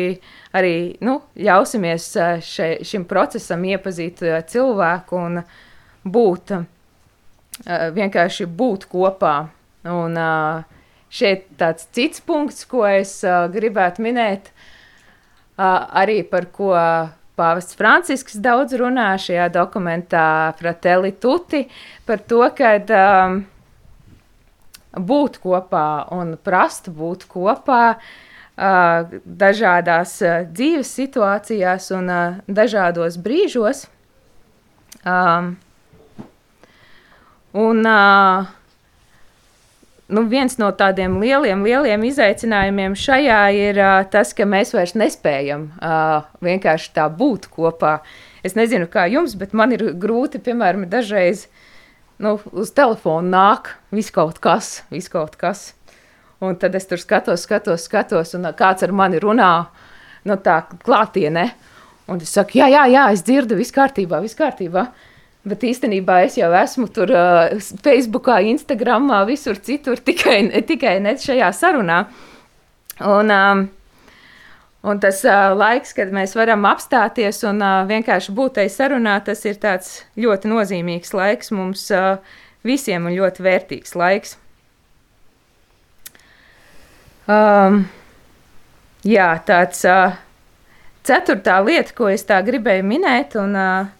arī 0.58 0.74
nu, 1.06 1.20
ļausimies 1.38 2.08
še, 2.48 2.72
šim 2.82 3.06
procesam 3.06 3.68
iepazīt 3.70 4.24
cilvēku 4.50 5.22
un 5.22 5.38
būt, 6.10 6.56
vienkārši 8.00 8.50
būt 8.50 8.90
kopā. 8.90 9.36
Un 9.94 10.18
šeit 11.14 11.46
tāds 11.62 11.86
cits 11.94 12.26
punkts, 12.26 12.66
ko 12.66 12.82
es 12.90 13.20
gribētu 13.54 14.02
minēt, 14.10 14.50
arī 15.62 16.24
par 16.26 16.50
ko 16.50 16.74
Pāvests 17.38 17.78
Francisks 17.78 18.40
daudz 18.42 18.74
runā 18.80 19.12
šajā 19.22 19.48
dokumentā 19.54 20.54
Fratelli 20.58 21.14
Tutti, 21.22 21.68
par 22.08 22.24
to, 22.26 22.42
ka 22.58 22.74
um, 22.98 23.38
būt 24.98 25.38
kopā 25.44 25.88
un 26.18 26.34
prast 26.42 26.90
būt 26.90 27.28
kopā 27.30 27.84
uh, 27.94 29.20
dažādās 29.46 30.18
uh, 30.26 30.42
dzīves 30.50 30.96
situācijās 30.98 31.94
un 32.00 32.10
uh, 32.10 32.42
dažādos 32.50 33.22
brīžos. 33.22 33.86
Um, 35.06 35.56
Un 37.58 37.86
uh, 37.86 38.46
nu, 40.08 40.24
viens 40.32 40.58
no 40.62 40.70
tādiem 40.76 41.18
lieliem, 41.22 41.64
lieliem 41.68 42.04
izaicinājumiem 42.08 42.96
šajā 42.98 43.42
ir 43.56 43.80
uh, 43.82 44.02
tas, 44.12 44.34
ka 44.38 44.48
mēs 44.48 44.74
vairs 44.76 44.96
nespējam 45.00 45.70
uh, 45.78 46.28
vienkārši 46.44 46.94
tā 46.96 47.08
būt 47.12 47.50
kopā. 47.54 48.00
Es 48.48 48.56
nezinu, 48.56 48.88
kā 48.92 49.08
jums, 49.12 49.36
bet 49.40 49.56
man 49.58 49.76
ir 49.76 49.84
grūti, 50.00 50.42
piemēram, 50.44 50.88
dažreiz 50.92 51.48
nu, 52.24 52.38
uz 52.56 52.72
telefona 52.76 53.28
nāk 53.34 53.74
viss 53.94 54.14
kaut 54.14 54.40
kas, 54.44 54.82
viss 54.94 55.12
kaut 55.12 55.36
kas. 55.40 55.74
Un 56.40 56.56
tad 56.62 56.76
es 56.78 56.86
tur 56.86 57.02
skatos, 57.02 57.44
skatos, 57.48 57.88
skatos, 57.90 58.36
un 58.38 58.46
kāds 58.58 58.86
ar 58.86 58.94
mani 58.94 59.20
runā, 59.20 59.52
nu, 60.30 60.38
tā 60.38 60.62
klātienē. 60.86 61.48
Un 62.08 62.22
es 62.24 62.32
saku, 62.32 62.60
jā, 62.62 62.70
jā, 62.72 62.86
jā, 62.94 63.08
es 63.12 63.24
dzirdu, 63.26 63.58
viss 63.60 63.74
kārtībā, 63.76 64.22
viss 64.24 64.38
kārtībā. 64.38 64.86
Bet 65.48 65.64
īstenībā 65.64 66.22
es 66.26 66.36
jau 66.40 66.50
esmu 66.60 66.90
tur 66.92 67.12
uh, 67.16 67.54
Facebook, 67.86 68.28
Instagram, 68.52 69.10
visur 69.30 69.60
citur, 69.64 70.00
tikai, 70.04 70.42
tikai 70.68 70.98
ne 71.04 71.16
šajā 71.22 71.52
sarunā. 71.56 72.02
Un, 73.06 73.32
um, 73.32 73.62
un 74.88 75.00
tas 75.00 75.22
uh, 75.28 75.54
laiks, 75.56 75.94
kad 75.96 76.12
mēs 76.16 76.36
varam 76.36 76.66
apstāties 76.68 77.44
un 77.48 77.62
uh, 77.62 77.86
vienkārši 77.88 78.36
būt 78.36 78.58
tajā 78.58 78.74
sarunā, 78.74 79.20
tas 79.24 79.46
ir 79.46 79.62
ļoti 80.18 80.52
nozīmīgs 80.52 81.14
laiks 81.16 81.54
mums 81.56 81.88
uh, 81.96 82.18
visiem 82.68 83.08
un 83.08 83.16
ļoti 83.16 83.46
vērtīgs 83.48 83.96
laiks. 83.96 84.36
Um, 87.28 87.84
jā, 89.04 89.28
tāds 89.48 89.84
uh, 89.88 90.16
ceturtā 91.08 91.60
lieta, 91.64 91.94
ko 91.96 92.08
es 92.12 92.24
tā 92.28 92.40
gribēju 92.44 92.86
minēt, 92.88 93.36
un 93.40 93.56
uh, 93.56 93.94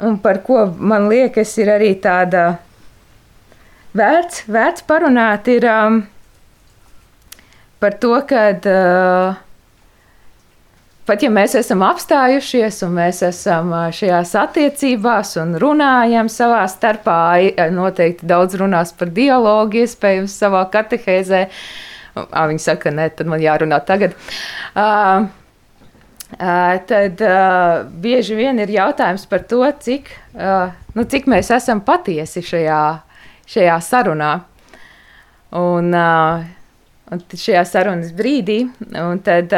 un 0.00 0.18
par 0.22 0.42
ko 0.46 0.66
man 0.78 1.08
liekas, 1.10 1.56
ir 1.58 1.72
arī 1.72 1.92
tāda 2.02 2.58
vērts, 3.98 4.44
vērts 4.50 4.86
parunāt, 4.88 5.48
ir 5.50 5.66
um, 5.70 6.00
par 7.82 7.96
to, 8.02 8.14
ka 8.28 8.44
uh, 8.54 9.38
pat 11.08 11.24
ja 11.24 11.30
mēs 11.32 11.56
esam 11.58 11.82
apstājušies 11.86 12.82
un 12.86 12.94
mēs 13.00 13.22
esam 13.26 13.72
uh, 13.74 13.88
šajās 13.94 14.34
attiecībās 14.42 15.34
un 15.42 15.56
runājam 15.62 16.30
savā 16.32 16.62
starpā, 16.70 17.18
noteikti 17.74 18.28
daudz 18.28 18.58
runās 18.60 18.94
par 18.98 19.12
dialogu, 19.14 19.82
iespējams, 19.84 20.38
savā 20.44 20.66
katehēzē. 20.72 21.46
Viņi 22.18 22.62
saka, 22.62 22.90
nē, 22.90 23.12
tad 23.14 23.28
man 23.30 23.42
jārunā 23.42 23.78
tagad. 23.86 24.16
Uh, 24.74 25.28
tad 26.36 27.20
uh, 27.24 27.88
bieži 27.88 28.36
vien 28.36 28.58
ir 28.60 28.68
jautājums 28.68 29.24
par 29.30 29.46
to, 29.48 29.62
cik, 29.80 30.10
uh, 30.36 30.68
nu, 30.94 31.04
cik 31.08 31.26
mēs 31.30 31.48
esam 31.56 31.80
patiesi 31.80 32.42
šajā, 32.44 33.00
šajā 33.48 33.78
sarunā. 33.80 34.32
Un, 35.56 35.88
uh, 35.96 36.44
un 37.08 37.24
šajā 37.32 37.64
sarunas 37.64 38.12
brīdī, 38.12 38.68
tad 39.24 39.54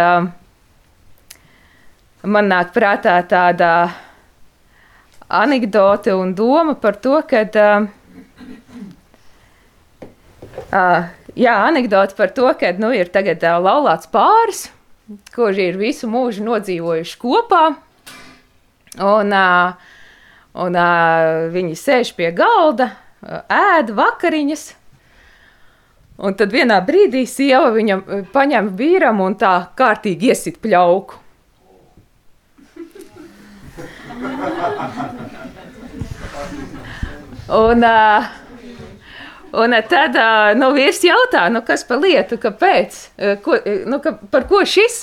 man 2.23 2.47
nāk 2.53 2.71
prātā 2.71 3.17
tāda 3.27 3.91
anekdote 5.27 6.15
un 6.15 6.35
doma 6.39 6.77
par 6.79 7.03
to, 7.03 7.19
ka 7.27 7.43
uh, 10.71 11.09
jā, 11.35 11.55
anekdote 11.67 12.15
par 12.15 12.31
to, 12.31 12.47
ka 12.55 12.71
nu, 12.79 12.95
ir 12.95 13.11
tagad 13.11 13.43
uh, 13.43 13.59
laulāts 13.59 14.07
pāris 14.15 14.69
kuri 15.35 15.71
ir 15.71 15.79
visu 15.81 16.09
mūžu 16.11 16.45
nodzīvojuši 16.47 17.17
kopā. 17.21 17.63
Un, 19.01 19.33
un 20.65 20.79
viņi 21.55 21.79
sēž 21.79 22.13
pie 22.19 22.31
galda, 22.37 22.91
ēd 23.51 23.93
vakariņas. 23.95 24.67
Un 26.21 26.37
tad 26.37 26.53
vienā 26.53 26.77
brīdī 26.85 27.25
sieva 27.25 27.71
viņam 27.73 28.03
paņem 28.35 28.75
vīram 28.77 29.23
un 29.25 29.39
tā 29.41 29.55
kārtīgi 29.79 30.35
iesit 30.35 30.61
pļauku. 30.61 31.17
Un, 37.51 37.83
uh, 37.83 38.27
Un 39.51 39.75
tad 39.91 40.15
nu, 40.59 40.71
vīrs 40.77 41.01
jautā, 41.03 41.49
nu, 41.51 41.65
kas 41.67 41.83
par 41.89 41.99
lietu, 42.05 42.39
kāpēc, 42.39 42.99
ko, 43.43 43.57
nu, 43.91 43.99
ka, 44.03 44.15
par 44.31 44.47
ko 44.51 44.63
šis? 44.63 45.03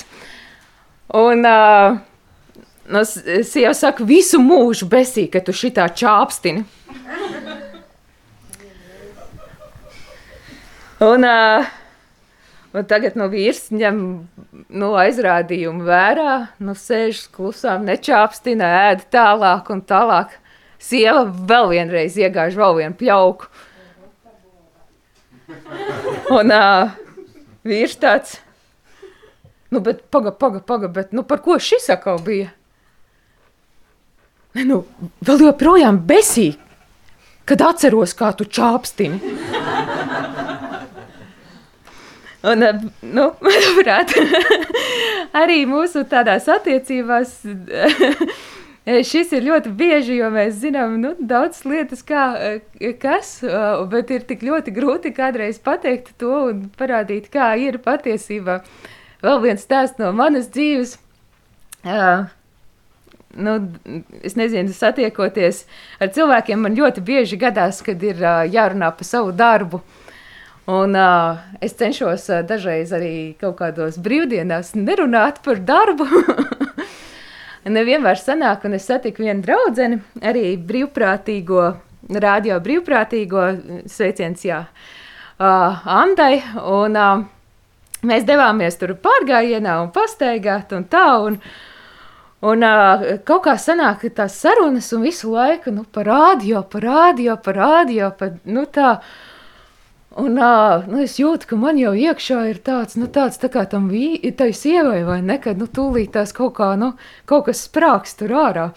Un 1.20 1.44
nu, 1.44 3.02
sieva 3.44 3.74
saka, 3.76 4.08
visu 4.08 4.40
mūžu 4.44 4.88
besī, 4.92 5.28
ka 5.32 5.44
tu 5.44 5.56
šitā 5.56 5.90
čāpstini. 5.92 6.64
Un, 11.04 11.28
un 12.74 12.88
tagad 12.90 13.20
nu, 13.20 13.28
vīrs 13.30 13.68
ņem 13.70 14.02
nu, 14.74 14.88
aizrādījumu 14.98 15.86
vērā, 15.86 16.34
nu, 16.64 16.74
sēž 16.74 17.28
klusām, 17.36 17.86
nečāpstina, 17.86 18.72
ēd 18.90 19.10
tālāk 19.14 19.70
un 19.76 19.84
tālāk. 19.86 20.40
sieva 20.80 21.26
vēl 21.26 21.70
vienreiz 21.70 22.18
iegāž 22.18 22.56
vēl 22.56 22.76
vienu 22.82 22.96
pļauku. 22.98 23.48
Un 25.48 26.52
uh, 26.52 26.92
vīrs 27.68 27.96
tāds, 28.02 28.38
nu, 29.72 29.80
bet 29.84 30.04
paga, 30.12 30.34
paga, 30.36 30.60
paga, 30.60 30.90
bet, 30.92 31.14
nu, 31.16 31.24
par 31.28 31.40
ko 31.46 31.56
šis 31.62 31.88
atkal 31.94 32.20
bija? 32.24 32.52
Nu, 34.58 34.82
vēl 35.24 35.46
joprojām 35.46 36.02
besīgi, 36.10 36.58
kad 37.48 37.64
atceros, 37.64 38.16
kā 38.18 38.34
tu 38.36 38.48
čāpstini. 38.50 39.36
Un, 42.48 42.64
nu, 43.02 43.30
manuprāt, 43.46 44.14
arī 45.42 45.64
mūsu 45.70 46.04
tādās 46.10 46.48
attiecībās 46.52 47.40
šis 48.88 49.34
ir 49.36 49.44
ļoti 49.44 49.72
bieži, 49.76 50.16
jo 50.22 50.30
mēs 50.32 50.62
zinām 50.62 50.94
nu, 51.02 51.12
daudz 51.20 51.66
lietas, 51.68 52.04
kā, 52.08 52.28
eh, 52.40 52.94
kas, 53.02 53.44
eh, 53.44 53.84
bet 53.92 54.12
ir 54.12 54.24
tik 54.24 54.46
ļoti 54.48 54.72
grūti 54.72 55.12
kādreiz 55.16 55.60
pateikt 55.60 56.14
to 56.18 56.48
un 56.48 56.72
parādīt, 56.78 57.28
kā 57.30 57.52
ir 57.60 57.80
patiesībā. 57.80 58.62
Vēl 59.22 59.42
viens 59.42 59.66
stāsts 59.66 60.00
no 60.00 60.14
manas 60.14 60.48
dzīves. 60.48 60.98
Uh, 61.84 62.28
nu, 63.36 63.54
es 64.24 64.36
nezinu, 64.36 64.74
satiekoties 64.74 65.66
ar 66.00 66.08
cilvēkiem, 66.08 66.60
man 66.62 66.76
ļoti 66.76 67.04
bieži 67.04 67.38
gadās, 67.38 67.82
kad 67.86 68.02
ir 68.04 68.16
uh, 68.22 68.44
jārunā 68.48 68.92
par 68.96 69.08
savu 69.08 69.32
darbu. 69.32 69.82
Un, 70.68 70.96
uh, 70.96 71.38
es 71.62 71.76
cenšos 71.80 72.30
uh, 72.30 72.42
dažreiz 72.44 72.92
arī 72.92 73.36
kaut 73.40 73.58
kādos 73.60 74.00
brīvdienās 74.00 74.76
nerunāt 74.76 75.44
par 75.44 75.60
darbu. 75.60 76.08
Nevienmēr 77.68 78.20
sanāk, 78.20 78.66
un 78.68 78.78
es 78.78 78.86
satiku 78.88 79.26
vienu 79.26 79.44
draugu, 79.44 80.00
arī 80.24 80.56
brīvprātīgo, 80.70 81.64
radio 82.24 82.60
brīvprātīgo 82.64 83.48
sveiciens, 83.92 84.46
jā, 84.48 84.62
uh, 85.40 85.88
Andai. 85.98 86.42
Un, 86.64 86.96
uh, 86.96 87.26
mēs 88.08 88.28
devāmies 88.28 88.80
tur 88.80 88.96
pārgājienā 89.04 89.80
un 89.84 89.92
pastaigāt 89.96 90.76
un 90.78 90.88
tā. 90.92 91.08
Un, 91.30 91.42
Un 92.48 92.62
uh, 92.62 93.16
kaut 93.26 93.48
kā 93.48 93.56
sanāk 93.58 94.04
tās 94.14 94.36
sarunas, 94.38 94.92
un 94.94 95.02
visu 95.02 95.32
laiku 95.34 95.72
nu, 95.74 95.82
par 95.90 96.06
rādio, 96.06 96.60
par 96.70 96.84
rādio, 96.86 97.34
par 97.42 97.58
rādio, 97.58 98.12
par, 98.14 98.36
nu, 98.46 98.68
tā. 98.70 98.92
Un 100.18 100.40
uh, 100.42 100.86
nu, 100.90 101.02
es 101.06 101.20
jūtu, 101.22 101.46
ka 101.52 101.58
man 101.62 101.78
jau 101.78 101.92
iekšā 101.94 102.40
ir 102.50 102.62
tāds, 102.66 102.98
nu, 102.98 103.06
tāds 103.06 103.38
tā 103.38 103.52
kā 103.54 103.68
tam 103.70 103.92
tai 104.38 104.50
sievai, 104.54 105.04
vai 105.06 105.20
ne, 105.22 105.38
kad, 105.38 105.60
nu, 105.62 105.68
tūlīt 105.68 106.16
tās 106.16 106.34
kaut 106.34 106.56
kā, 106.58 106.72
nu, 106.76 106.96
kaut 107.26 107.46
kas 107.46 107.68
sprāks 107.68 108.18
tur 108.18 108.34
ārā. 108.34 108.72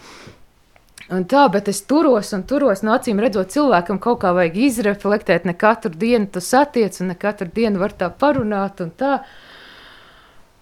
Un 1.11 1.25
tā, 1.25 1.47
bet 1.51 1.67
es 1.67 1.81
turos 1.81 2.29
un 2.37 2.43
turos, 2.47 2.83
no 2.85 2.93
acīm 2.93 3.19
redzot, 3.19 3.49
cilvēkam 3.51 3.99
kaut 3.99 4.21
kā 4.21 4.35
vajag 4.37 4.59
izreflektēt, 4.67 5.49
ne 5.49 5.57
katru 5.57 5.91
dienu 5.91 6.29
tu 6.31 6.39
satiec, 6.39 7.01
un 7.01 7.11
ne 7.11 7.17
katru 7.19 7.49
dienu 7.49 7.81
var 7.81 7.97
tā 7.97 8.13
parunāt, 8.13 8.85
un 8.85 8.93
tā. 8.93 9.17
Uh, 9.19 9.50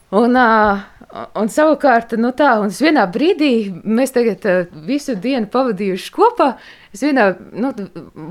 Un 0.09 1.49
savukārt, 1.49 2.13
nu 2.21 2.29
tā, 2.37 2.51
un 2.61 2.69
vienā 2.73 3.03
brīdī 3.09 3.69
mēs 3.85 4.13
tagad 4.13 4.45
visu 4.85 5.15
dienu 5.17 5.49
pavadījuši 5.49 6.13
kopā. 6.13 6.51
Es 6.93 7.03
vienā 7.05 7.31
nu, 7.53 7.71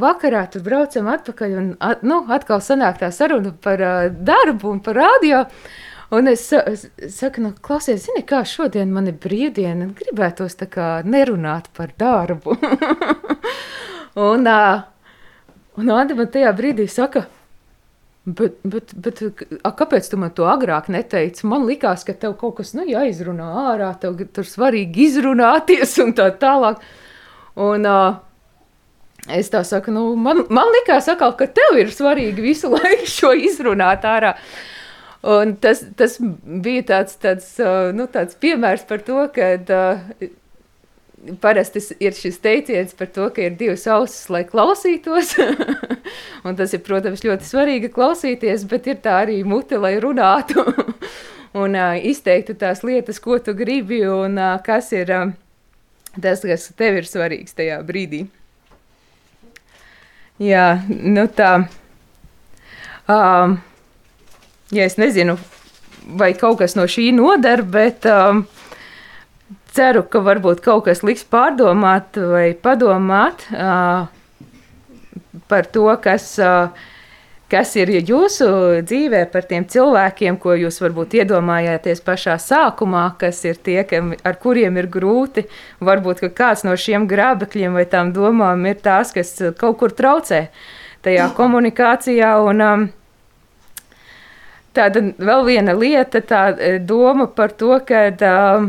vakarā 0.03 0.45
tur 0.51 0.65
braucam 0.67 1.11
atpakaļ, 1.11 1.55
un 1.59 1.69
at, 1.83 2.03
nu, 2.07 2.21
atkal 2.35 2.63
sanāk 2.63 2.99
tā 3.03 3.13
saruna 3.15 3.51
par 3.51 3.83
darbu 4.11 4.73
un 4.75 4.83
par 4.83 4.99
radio. 4.99 5.45
Un 6.15 6.31
es, 6.31 6.47
es 6.57 6.87
saku, 7.19 7.43
nu, 7.45 7.53
klausies, 7.63 8.07
zini, 8.07 8.25
kā 8.27 8.41
šodien 8.49 8.91
man 8.95 9.11
ir 9.11 9.19
brīvdiena, 9.21 9.91
gribētos 9.99 10.57
tā 10.59 10.67
kā 10.73 10.87
nerunāt 11.05 11.69
par 11.77 11.93
darbu. 12.01 12.57
un, 14.29 14.49
un 15.79 15.93
Anda 15.93 16.17
man 16.17 16.31
tajā 16.33 16.55
brīdī 16.57 16.89
saka, 16.91 17.27
Bet, 18.29 18.59
bet, 18.67 18.91
bet 18.93 19.21
a, 19.63 19.71
kāpēc 19.73 20.09
tu 20.11 20.19
man 20.21 20.33
to 20.37 20.45
agrāk 20.51 20.91
neteici? 20.93 21.47
Man 21.49 21.65
liekas, 21.69 22.03
ka 22.05 22.13
tev 22.13 22.35
kaut 22.41 22.59
kas 22.59 22.75
nu, 22.77 22.85
jāizrunā 22.85 23.47
ārā, 23.71 23.89
tev 24.03 24.19
tur 24.37 24.45
svarīgi 24.45 25.07
izrunāties 25.07 25.95
un 26.05 26.13
tā 26.19 26.27
tālāk. 26.43 26.83
Un, 27.57 27.87
uh, 27.89 28.19
es 29.33 29.49
tā 29.55 29.63
saku, 29.65 29.95
nu, 29.95 30.11
man, 30.21 30.43
man 30.53 30.69
liekas, 30.77 31.09
akal, 31.15 31.33
ka 31.39 31.49
tev 31.57 31.79
ir 31.81 31.95
svarīgi 31.95 32.45
visu 32.51 32.73
laiku 32.75 33.09
šo 33.09 33.33
izrunāt 33.49 34.05
ārā. 34.09 34.35
Un 35.29 35.57
tas, 35.63 35.81
tas 35.99 36.19
bija 36.21 36.85
tāds, 36.93 37.17
tāds, 37.23 37.55
nu, 37.97 38.11
tāds 38.13 38.37
piemērs 38.39 38.85
par 38.91 39.01
to, 39.07 39.25
ka 39.35 39.55
uh, 39.57 40.29
parasti 41.41 41.83
ir 42.01 42.15
šis 42.17 42.39
teiciens 42.43 42.95
par 42.97 43.11
to, 43.15 43.29
ka 43.35 43.43
ir 43.45 43.57
divas 43.59 43.87
ausis, 43.91 44.29
lai 44.33 44.45
klausītos. 44.49 45.35
un 46.47 46.59
tas 46.59 46.75
ir, 46.75 46.83
protams, 46.87 47.25
ļoti 47.27 47.49
svarīgi 47.49 47.91
klausīties, 47.95 48.67
bet 48.71 48.89
ir 48.91 49.03
tā 49.05 49.21
arī 49.25 49.43
mute, 49.47 49.81
lai 49.81 49.97
runātu 50.03 50.65
un 51.63 51.77
uh, 51.77 51.99
izteiktu 51.99 52.57
tās 52.59 52.85
lietas, 52.87 53.21
ko 53.23 53.39
tu 53.43 53.55
gribi 53.59 54.03
un 54.09 54.39
uh, 54.39 54.57
kas 54.65 54.93
ir 54.97 55.13
uh, 55.15 55.31
tas, 56.21 56.43
kas 56.45 56.71
tev 56.79 57.01
ir 57.01 57.09
svarīgs 57.09 57.57
tajā 57.59 57.81
brīdī. 57.87 58.27
Jā, 60.39 60.85
nu 60.89 61.27
tā. 61.35 61.53
Um, 63.11 63.57
ja 64.71 64.85
es 64.87 64.95
nezinu, 65.01 65.35
vai 66.21 66.31
kaut 66.39 66.61
kas 66.61 66.77
no 66.79 66.85
šī 66.87 67.09
nodara, 67.17 67.65
bet 67.67 68.07
um, 68.07 68.45
ceru, 69.79 70.05
ka 70.11 70.23
varbūt 70.27 70.63
kaut 70.65 70.87
kas 70.89 71.05
liks 71.07 71.25
pārdomāt 71.31 72.19
vai 72.19 72.51
padomāt 72.59 73.45
uh, 73.55 74.09
par 75.51 75.69
to, 75.75 75.87
kas, 76.03 76.33
uh, 76.43 76.73
kas 77.53 77.77
ir 77.79 77.93
jūsu 77.97 78.49
dzīvē, 78.89 79.23
par 79.33 79.47
tiem 79.51 79.69
cilvēkiem, 79.71 80.41
ko 80.43 80.57
jūs 80.59 80.81
varbūt 80.83 81.15
iedomājāties 81.21 82.03
pašā 82.07 82.37
sākumā, 82.43 83.05
kas 83.21 83.45
ir 83.47 83.61
tie, 83.63 83.81
kam, 83.89 84.13
ar 84.27 84.41
kuriem 84.43 84.81
ir 84.83 84.91
grūti. 84.91 85.47
Varbūt 85.85 86.27
kāds 86.37 86.67
no 86.67 86.75
šiem 86.77 87.07
grābekļiem 87.11 87.79
vai 87.79 87.87
tām 87.89 88.13
domām 88.17 88.67
ir 88.67 88.83
tās, 88.83 89.15
kas 89.15 89.37
kaut 89.61 89.79
kur 89.81 89.95
traucē 89.95 90.49
tajā 91.07 91.31
komunikācijā. 91.39 92.37
Un, 92.51 92.65
um, 92.67 92.89
Tāda 94.79 95.01
vēl 95.19 95.41
viena 95.43 95.73
lieta, 95.75 96.21
tā 96.23 96.43
doma 96.87 97.25
par 97.35 97.51
to, 97.59 97.73
ka 97.89 98.03
um, 98.13 98.69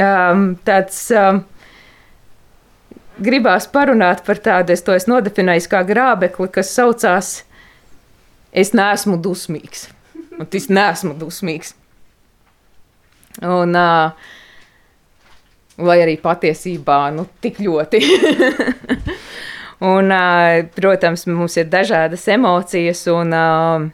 um, 0.00 0.52
tāds. 0.64 1.08
Um, 1.10 1.44
Gribās 3.22 3.66
parunāt 3.68 4.22
par 4.24 4.38
tādu, 4.40 4.72
es 4.72 4.80
to 4.82 4.94
esmu 4.96 5.18
nodefinējis 5.18 5.66
kā 5.70 5.82
grābekli, 5.86 6.46
kas 6.50 6.70
saucās 6.74 7.34
Es 8.52 8.74
neesmu 8.76 9.16
dusmīgs. 9.24 9.86
Un 10.36 10.48
es 10.52 10.68
neesmu 10.68 11.14
dusmīgs. 11.16 11.72
Un, 13.48 13.72
uh, 13.72 14.12
lai 15.80 15.96
arī 16.04 16.18
patiesībā 16.20 16.98
nu, 17.16 17.24
tik 17.40 17.62
ļoti. 17.64 18.02
un, 19.92 20.12
uh, 20.12 20.58
protams, 20.76 21.24
mums 21.32 21.56
ir 21.56 21.70
dažādas 21.72 22.28
emocijas, 22.34 23.06
un, 23.12 23.32
uh, 23.32 23.86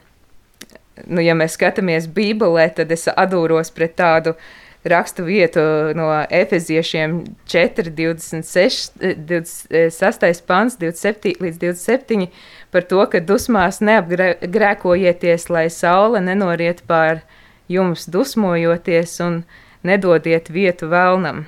nu, 1.06 1.22
ja 1.22 1.38
mēs 1.38 1.54
skatāmies 1.54 2.10
Bībelē, 2.10 2.66
tad 2.80 2.90
es 2.90 3.06
atdūros 3.14 3.70
pret 3.76 3.94
tādu 4.00 4.34
uh, 4.34 4.48
rakstu 4.84 5.24
vietu 5.24 5.60
no 5.98 6.08
Efeziešiem 6.30 7.24
4, 7.46 7.90
26, 7.90 8.92
26. 9.26 10.42
pants, 10.46 10.78
27 10.78 11.42
līdz 11.42 11.58
27, 11.58 12.28
par 12.70 12.86
to, 12.86 13.02
ka 13.10 13.20
dusmās 13.20 13.80
neapgrēkojieties, 13.82 15.48
lai 15.50 15.66
saule 15.72 16.22
nenoriet 16.22 16.84
pār 16.86 17.22
jums 17.68 18.06
dusmojoties 18.08 19.18
un 19.24 19.42
nedodiet 19.84 20.50
vietu 20.52 20.88
vēlnam. 20.90 21.46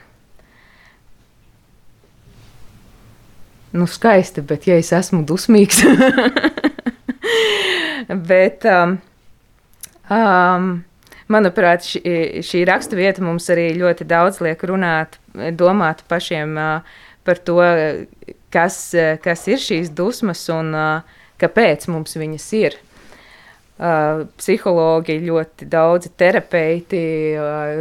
Nu, 3.71 3.87
skaisti, 3.87 4.43
bet 4.43 4.67
ja 4.67 4.81
es 4.83 4.91
esmu 4.93 5.23
dusmīgs, 5.23 5.85
bet 8.31 8.67
um, 8.67 8.97
um, 10.11 10.73
manuprāt, 11.33 11.87
šī, 11.87 12.43
šī 12.47 12.65
raksturvieta 12.69 13.25
mums 13.25 13.49
arī 13.53 13.71
ļoti 13.79 14.07
daudz 14.09 14.41
liek 14.45 14.63
runāt, 14.69 15.19
domāt 15.57 16.05
pašiem 16.11 16.59
par 17.25 17.41
to, 17.47 17.59
kas, 18.53 18.79
kas 19.25 19.47
ir 19.51 19.63
šīs 19.63 19.93
dusmas 19.97 20.43
un 20.53 20.75
kāpēc 21.41 21.89
mums 21.93 22.17
viņas 22.21 22.47
ir. 22.61 22.79
Psihologi 24.37 25.17
ļoti 25.25 25.69
daudzi 25.73 26.13
terapeiti 26.21 27.01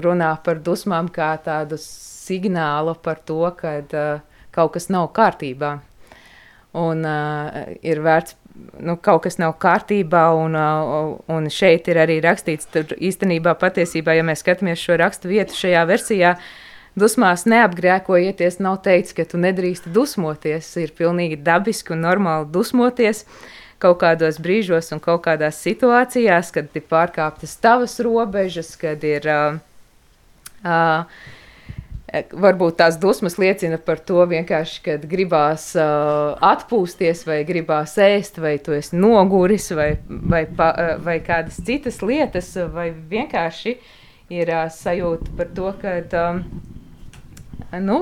runā 0.06 0.32
par 0.46 0.62
dusmām 0.64 1.10
kā 1.12 1.34
tādu 1.44 1.80
signālu 1.82 2.96
par 3.04 3.20
to, 3.28 3.42
ka 3.60 3.82
kaut 4.56 4.76
kas 4.78 4.88
nav 4.94 5.10
kārtībā. 5.16 5.78
Un 6.80 7.02
uh, 7.02 7.64
ir 7.82 8.02
vērts 8.06 8.36
nu, 8.80 8.96
kaut 9.02 9.24
kas 9.26 9.40
nav 9.42 9.56
kārtībā, 9.62 10.24
un, 10.38 10.56
uh, 10.58 11.14
un 11.32 11.50
šeit 11.54 11.88
ir 11.92 12.00
arī 12.02 12.20
rakstīts, 12.24 12.70
tur 12.74 12.96
īstenībā, 12.96 13.56
patiesībā, 13.60 14.16
ja 14.18 14.26
mēs 14.28 14.44
skatāmies 14.44 14.82
šo 14.82 14.98
rakstu 15.02 15.32
vietu 15.32 15.58
šajā 15.58 15.86
versijā, 15.90 16.36
dusmās 17.00 17.46
neapgrēkojieties, 17.50 18.60
nav 18.64 18.82
teikts, 18.86 19.16
ka 19.18 19.26
tu 19.30 19.40
nedrīkst 19.42 19.90
dusmoties. 19.96 20.70
Ir 20.82 20.94
pilnīgi 20.98 21.40
dabiski 21.44 21.96
un 21.96 22.06
normāli 22.08 22.50
dusmoties 22.54 23.26
kaut 23.80 24.02
kādos 24.02 24.42
brīžos 24.44 24.92
un 24.92 25.00
kaut 25.00 25.24
kādās 25.24 25.62
situācijās, 25.64 26.52
kad 26.56 26.72
ir 26.76 26.88
pārkāptas 26.92 27.56
tavas 27.64 28.00
robežas, 28.04 28.74
kad 28.80 29.04
ir. 29.08 29.28
Uh, 29.28 29.60
uh, 30.68 31.36
Varbūt 32.10 32.80
tās 32.80 32.96
dusmas 32.98 33.36
liecina 33.38 33.78
par 33.78 34.00
to, 34.02 34.24
kad 34.86 35.04
gribās 35.12 35.68
uh, 35.78 36.34
atpūsties, 36.42 37.22
vai 37.28 37.44
gribās 37.46 37.94
ēst, 38.02 38.40
vai 38.42 38.56
tu 38.58 38.74
esi 38.74 38.98
noguris, 38.98 39.70
vai, 39.78 39.92
vai, 40.08 40.46
pa, 40.46 40.72
vai 41.06 41.20
kādas 41.22 41.60
citas 41.66 42.02
lietas, 42.02 42.56
vai 42.74 42.90
vienkārši 42.92 43.76
ir 44.34 44.54
uh, 44.56 44.66
sajūta 44.74 45.36
par 45.38 45.52
to, 45.54 45.74
ka 45.82 45.94
um, 46.24 46.42
nu, 47.86 48.00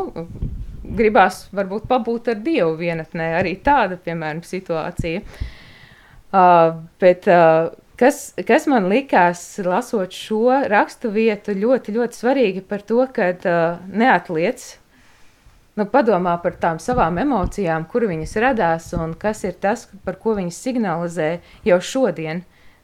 gribās 0.95 1.43
varbūt 1.55 1.87
pabūt 1.89 2.31
ar 2.31 2.39
Dievu 2.45 2.77
vienatnē. 2.79 3.33
Arī 3.41 3.57
tāda, 3.63 3.99
piemēram, 3.99 4.39
situācija. 4.45 5.23
Uh, 6.27 6.79
bet, 7.01 7.27
uh, 7.27 7.73
Kas, 7.97 8.17
kas 8.45 8.67
man 8.69 8.85
likās, 8.91 9.39
lasot 9.65 10.13
šo 10.13 10.59
rakstu 10.69 11.09
vietu, 11.09 11.55
ļoti, 11.57 11.95
ļoti 11.95 12.19
svarīgi 12.19 12.61
par 12.61 12.83
to, 12.85 12.99
ka 13.09 13.31
uh, 13.33 13.79
neatliec, 13.89 14.65
nu, 15.79 15.87
padomā 15.89 16.35
par 16.43 16.59
tām 16.61 16.77
savām 16.81 17.17
emocijām, 17.23 17.87
kur 17.89 18.05
viņas 18.05 18.35
radās 18.43 18.91
un 18.93 19.15
kas 19.17 19.41
ir 19.49 19.57
tas, 19.61 19.87
par 20.05 20.19
ko 20.21 20.35
viņas 20.37 20.59
signalizē 20.67 21.31
jau 21.65 21.79
šodien. 21.81 22.43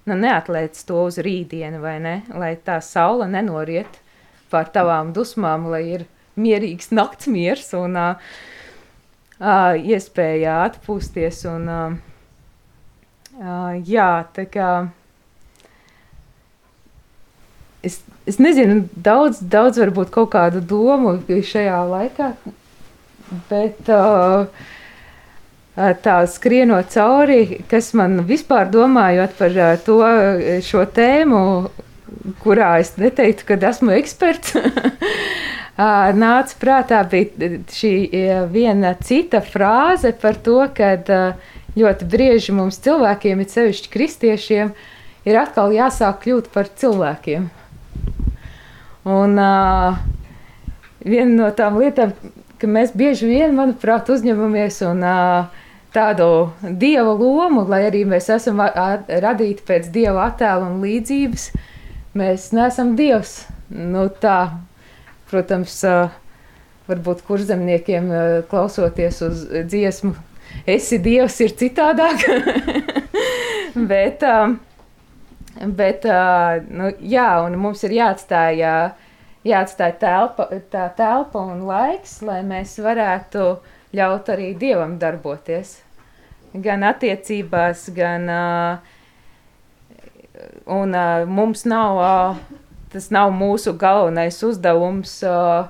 Nu, 0.10 0.18
neatliec 0.18 0.82
to 0.90 1.04
uz 1.06 1.20
rītdienu, 1.22 1.84
vai 1.84 2.00
ne? 2.02 2.16
Lai 2.34 2.56
tā 2.58 2.80
saule 2.82 3.30
nenoriet 3.30 4.02
pār 4.50 4.74
tavām 4.74 5.14
dusmām, 5.14 5.70
lai 5.70 5.84
ir 5.94 6.08
mierīgs 6.42 6.90
nakts 6.90 7.30
miers 7.30 7.70
un 7.78 8.02
uh, 8.02 8.34
uh, 9.38 9.78
iespēja 9.78 10.58
atpūsties. 10.66 11.46
Un, 11.54 11.70
uh, 11.70 11.96
uh, 13.38 13.72
jā, 13.86 14.10
tā 14.36 14.50
kā 14.50 14.74
es, 17.84 18.00
es 18.30 18.40
nezinu, 18.42 18.84
daudz, 18.96 19.42
daudz 19.42 19.82
varbūt 19.82 20.14
kaut 20.14 20.32
kādu 20.36 20.64
domu 20.64 21.18
šajā 21.28 21.80
laikā, 21.90 22.32
bet 23.50 23.92
uh, 23.92 24.48
tā 25.76 26.18
skrienot 26.30 26.92
cauri, 26.94 27.64
kas 27.70 27.94
man 27.98 28.22
vispār 28.30 28.70
domājot 28.72 29.34
par 29.40 29.58
to 29.86 30.00
šo 30.66 30.86
tēmu, 30.86 31.42
kurā 32.44 32.78
es 32.84 32.94
neteiktu, 32.98 33.48
ka 33.48 33.58
esmu 33.72 33.96
eksperts. 33.98 34.54
Nāca 36.24 36.58
prātā 36.62 37.02
šī 37.10 37.94
viena 38.54 38.94
cita 39.02 39.42
frāze 39.42 40.14
par 40.22 40.38
to, 40.46 40.60
ka 40.78 40.94
ļoti 41.74 42.06
bieži 42.06 42.54
mums 42.54 42.78
cilvēkiem, 42.86 43.42
it 43.42 43.50
sevišķi 43.50 43.90
kristiešiem, 43.90 44.74
ir 45.26 45.42
atkal 45.42 45.74
jāsāk 45.74 46.22
kļūt 46.28 46.54
par 46.54 46.70
cilvēkiem. 46.70 47.50
Un 49.04 49.36
uh, 49.36 49.98
viena 51.04 51.34
no 51.36 51.50
tām 51.56 51.76
lietām, 51.82 52.14
ka 52.60 52.70
mēs 52.72 52.94
bieži 52.96 53.28
vien, 53.28 53.52
manuprāt, 53.58 54.08
uzņemamies 54.14 54.80
un 54.88 55.04
uh, 55.04 55.64
tādu 55.94 56.28
dieva 56.64 57.12
lomu, 57.12 57.66
lai 57.68 57.84
arī 57.90 58.06
mēs 58.08 58.30
esam 58.32 58.64
radīti 58.64 59.66
pēc 59.68 59.92
dieva 59.92 60.30
attēla 60.30 60.70
un 60.72 60.80
līdzības, 60.86 61.50
mēs 62.16 62.52
neesam 62.56 62.96
dievs. 62.96 63.42
Nu, 63.74 64.08
tā, 64.24 64.54
protams, 65.28 65.76
uh, 65.88 66.14
varbūt 66.88 67.24
kurzemniekiem 67.28 68.12
uh, 68.12 68.26
klausoties 68.48 69.20
uz 69.28 69.48
dziesmu, 69.68 70.16
esi 70.64 71.02
dievs, 71.04 71.42
ir 71.44 71.58
citādāk. 71.60 72.24
Bet, 73.92 74.24
uh, 74.24 74.56
Bet, 75.64 76.04
uh, 76.04 76.60
nu, 76.68 76.90
jā, 77.00 77.28
un 77.46 77.56
mums 77.62 77.84
ir 77.88 77.94
jāatstāj, 77.96 78.64
jāatstāj 79.48 79.94
telpa, 80.02 80.48
tā 80.74 80.90
telpa 80.98 81.40
un 81.54 81.64
laiks, 81.70 82.18
lai 82.26 82.42
mēs 82.48 82.76
varētu 82.84 83.46
ļaut 83.96 84.32
arī 84.34 84.50
Dievam 84.60 84.98
darboties. 85.00 85.78
Gan 86.54 86.84
attiecībās, 86.86 87.86
gan 87.96 88.28
uh, 88.30 88.78
un 90.68 90.92
uh, 90.98 91.24
mums 91.30 91.64
nav, 91.70 92.02
uh, 92.02 92.60
tas 92.92 93.08
nav 93.14 93.32
mūsu 93.34 93.76
galvenais 93.80 94.42
uzdevums 94.44 95.16
uh, 95.28 95.70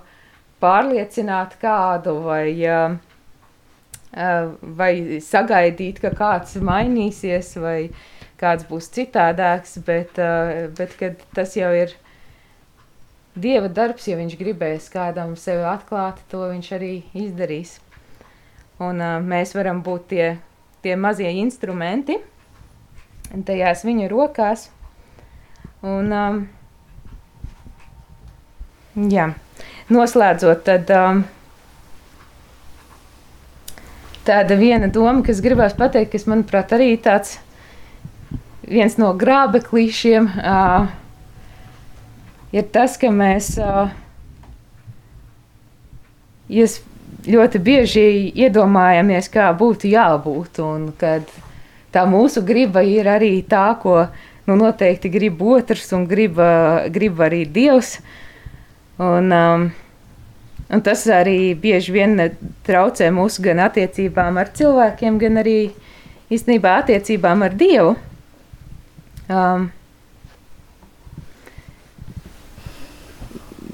pārliecināt 0.63 1.60
kādu 1.62 2.17
vai, 2.25 2.47
uh, 2.65 2.97
vai 4.82 4.93
sagaidīt, 5.23 6.01
ka 6.01 6.15
kāds 6.17 6.58
mainīsies 6.58 7.53
vai 7.62 7.77
uh, 7.91 8.10
kāds 8.43 8.67
būs 8.67 8.91
citādāks, 8.93 9.79
bet, 9.88 10.19
uh, 10.19 10.67
bet 10.77 11.23
tas 11.34 11.56
jau 11.60 11.71
ir 11.75 11.95
Dieva 13.34 13.65
darbs, 13.65 14.06
ja 14.06 14.13
viņš 14.19 14.36
gribēs 14.38 14.91
kādam 14.93 15.32
sevi 15.41 15.63
atklāt, 15.65 16.19
to 16.29 16.43
viņš 16.51 16.67
arī 16.75 16.91
izdarīs. 17.17 17.79
Un 18.77 19.01
uh, 19.01 19.15
mēs 19.25 19.56
varam 19.58 19.79
būt 19.82 20.06
tie, 20.12 20.27
tie 20.86 20.93
mazie 20.99 21.32
instrumenti 21.41 22.19
tajās 23.41 23.82
viņa 23.88 24.10
rokās. 24.12 24.67
Un, 25.84 26.12
um, 26.13 26.43
jā, 29.10 29.32
noslēdzot, 29.91 30.62
tad 30.67 30.93
um, 30.93 31.23
tāda 34.27 34.60
viena 34.60 34.88
doma, 34.93 35.23
kas 35.25 35.41
gribās 35.43 35.73
pateikt, 35.79 36.13
kas 36.13 36.29
manuprāt 36.29 36.71
arī 36.77 36.93
tāds 37.01 37.39
viens 38.67 38.95
no 38.97 39.12
grābeklīšiem 39.17 40.30
uh, 40.39 40.88
ir 42.56 42.67
tas, 42.73 42.97
ka 43.02 43.12
mēs 43.13 43.54
uh, 43.62 43.91
ļoti 46.49 47.62
bieži 47.63 48.06
iedomājamies, 48.45 49.30
kā 49.32 49.49
būtu 49.58 49.91
jābūt, 49.91 50.62
un 50.63 50.91
kad 50.99 51.28
tā 51.93 52.06
mūsu 52.10 52.43
griba 52.45 52.84
ir 52.86 53.10
arī 53.12 53.36
tā, 53.47 53.67
ko 53.82 54.06
nu, 54.47 54.58
noteikti 54.60 55.12
grib 55.12 55.41
otrs 55.41 55.91
un 55.95 56.08
grib, 56.10 56.39
uh, 56.39 56.86
grib 56.93 57.21
arī 57.23 57.45
Dievs. 57.45 57.97
Un, 59.02 59.32
um, 59.34 59.69
un 60.69 60.82
tas 60.86 61.04
arī 61.10 61.56
bieži 61.58 61.95
vien 61.95 62.17
traucē 62.67 63.10
mūsu 63.13 63.41
gan 63.43 63.63
attiecībām 63.65 64.38
ar 64.38 64.52
cilvēkiem, 64.54 65.17
gan 65.21 65.41
arī 65.41 65.58
īstenībā 66.34 66.78
attiecībām 66.84 67.45
ar 67.47 67.56
Dievu. 67.58 67.95
Um, 69.31 69.69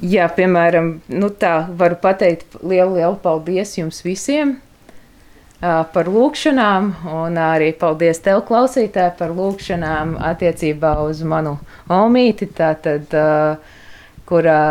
jā, 0.06 0.28
piemēram, 0.36 1.00
nu 1.10 1.30
tā 1.34 1.54
varu 1.80 1.98
pateikt 2.02 2.60
lielu, 2.62 3.00
lielu 3.00 3.18
paldies 3.24 3.74
jums 3.80 4.04
visiem 4.06 4.58
uh, 4.58 5.84
par 5.94 6.10
lūkšanām, 6.12 6.92
un 7.10 7.40
arī 7.42 7.72
paldies 7.78 8.22
tev, 8.24 8.44
klausītāji, 8.48 9.16
par 9.18 9.34
lūkšanām 9.36 10.18
attiecībā 10.30 10.96
uz 11.08 11.24
manu 11.26 11.58
omīti, 11.90 12.50
tātad, 12.54 13.10
uh, 13.18 13.80
kurā 14.30 14.62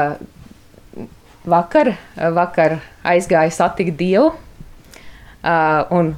vakar, 1.48 1.94
vakar 2.14 2.78
aizgāja 3.02 3.50
satikt 3.54 3.98
Dievu, 3.98 4.30
uh, 4.30 5.82
un 5.90 6.14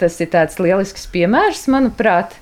tas 0.00 0.18
ir 0.20 0.32
tāds 0.34 0.58
lielisks 0.60 1.06
piemērs, 1.12 1.68
manuprāt, 1.72 2.34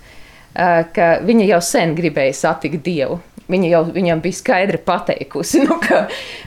ka 0.54 1.06
viņa 1.26 1.48
jau 1.48 1.60
sen 1.64 1.94
gribēja 1.98 2.34
satikt 2.38 2.84
Dievu. 2.86 3.20
Viņa 3.50 3.68
jau 3.68 3.82
viņam 3.92 4.22
bija 4.24 4.38
skaidri 4.38 4.78
pateikusi, 4.80 5.60
nu, 5.66 5.76
ka 5.82 6.06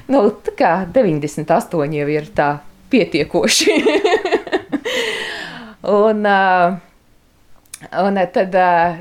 nu, 0.09 0.23
98 0.57 1.97
jau 1.99 2.07
ir 2.09 2.29
tā 2.35 2.47
pietiekoši. 2.89 3.75
un, 5.97 6.23
uh, 6.25 6.77
un 8.01 8.21
tad, 8.33 8.57
uh, 8.57 8.97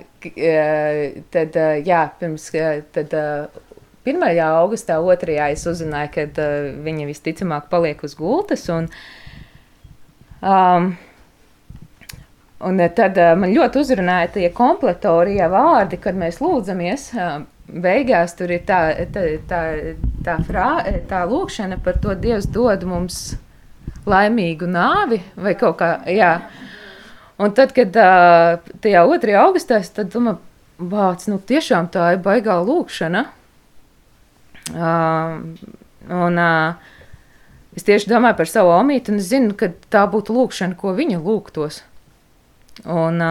tad 1.32 1.56
uh, 1.62 1.72
jā, 1.86 2.02
pirms 2.20 2.50
tad, 2.92 3.16
uh, 3.16 3.62
1. 4.06 4.22
augustā, 4.44 5.00
2. 5.02 5.38
es 5.50 5.64
uzzināju, 5.66 6.12
ka 6.14 6.50
viņa 6.84 7.08
visticamāk 7.08 7.70
paliek 7.72 8.04
uz 8.06 8.14
gultas. 8.18 8.68
Un, 8.70 8.86
um, 10.44 10.92
Un 12.66 12.80
eh, 12.82 12.90
tad 12.96 13.18
uh, 13.20 13.34
man 13.38 13.52
ļoti 13.54 13.82
uzrunāja 13.82 14.32
tie 14.36 14.50
kompletorie 14.54 15.44
vārdi, 15.52 16.00
kad 16.02 16.18
mēs 16.18 16.40
lūdzamies. 16.42 17.08
Uh, 17.14 17.44
beigās 17.66 18.36
tur 18.38 18.52
ir 18.54 18.62
tā, 18.66 18.80
tā, 19.14 19.24
tā, 19.50 19.60
tā, 20.26 20.36
frā, 20.46 20.68
tā 21.10 21.24
lūkšana 21.26 21.80
par 21.82 21.98
to, 22.02 22.14
Dievs 22.18 22.46
dod 22.54 22.84
mums 22.86 23.20
laimīgu 24.06 24.68
nāvi 24.70 25.20
vai 25.34 25.54
kaut 25.58 25.80
kā. 25.80 25.96
Jā. 26.10 26.36
Un 27.42 27.50
tad, 27.52 27.74
kad 27.76 27.90
tajā 27.92 29.02
2. 29.10 29.34
augustā, 29.42 29.80
tad 29.98 30.12
domāju, 30.14 30.38
vāc, 30.78 31.26
nu 31.28 31.40
tiešām 31.42 31.90
tā 31.92 32.12
ir 32.14 32.22
baigā 32.24 32.60
lūkšana. 32.64 33.26
Uh, 34.76 35.42
Un, 36.06 36.38
uh, 36.38 36.74
es 37.76 37.84
tieši 37.86 38.10
domāju 38.10 38.38
par 38.38 38.50
savu 38.50 38.70
omītu, 38.76 39.12
un 39.12 39.22
es 39.22 39.30
zinu, 39.32 39.54
ka 39.58 39.72
tā 39.90 40.04
būtu 40.10 40.36
lūkšana, 40.36 40.78
ko 40.78 40.94
viņa 40.94 41.18
lūgtos. 41.22 41.82
Un, 42.84 43.22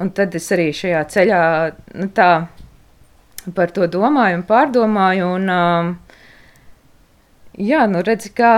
un 0.00 0.10
tad 0.16 0.34
es 0.38 0.46
arī 0.54 0.70
šajā 0.72 1.02
ceļā 1.12 1.40
nu, 2.00 2.08
tā, 2.16 2.30
par 3.54 3.74
to 3.76 3.88
domāju 3.92 4.40
un 4.40 4.46
pārdomāju. 4.48 5.28
Un, 5.36 5.98
jā, 7.60 7.84
nu 7.92 8.04
redzi, 8.06 8.32
kā 8.36 8.54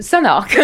sanāk. 0.00 0.56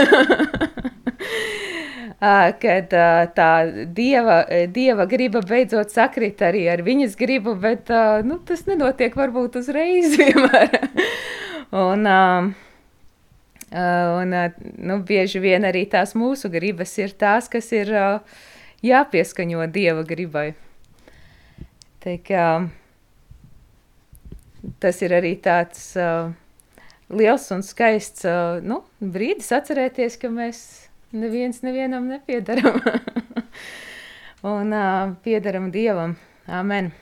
kad 2.63 2.93
tā 3.35 3.51
dieva, 3.91 4.45
dieva 4.71 5.07
griba 5.11 5.41
beidzot 5.43 5.91
sakrit 5.91 6.43
arī 6.47 6.69
ar 6.71 6.83
viņas 6.87 7.17
gribu, 7.19 7.57
bet 7.59 7.91
nu, 8.25 8.39
tas 8.47 8.63
nenotiek 8.69 9.17
varbūt 9.19 9.59
uzreiz 9.59 10.15
un, 11.87 12.07
un 13.73 14.35
nu, 14.77 14.99
bieži 15.09 15.41
vien 15.41 15.65
arī 15.65 15.87
tās 15.89 16.13
mūsu 16.19 16.51
gribas 16.53 16.93
ir 17.01 17.15
tās, 17.17 17.49
kas 17.49 17.71
ir 17.73 17.93
jāpieskaņo 18.85 19.67
dieva 19.73 20.05
gribai. 20.05 20.53
Tā 22.03 22.17
kā, 22.27 22.47
tas 24.83 25.03
ir 25.03 25.15
arī 25.17 25.37
tāds 25.41 25.93
liels 27.13 27.47
un 27.55 27.63
skaists 27.65 28.27
nu, 28.67 28.83
brīdis 29.01 29.53
atcerēties, 29.55 30.19
ka 30.21 30.33
mēs 30.33 30.65
neviens 31.13 31.63
nevienam 31.63 32.11
nepiedaram. 32.11 32.81
un 34.57 34.77
piedaram 35.23 35.71
Dievam. 35.71 36.17
Amen. 36.49 36.93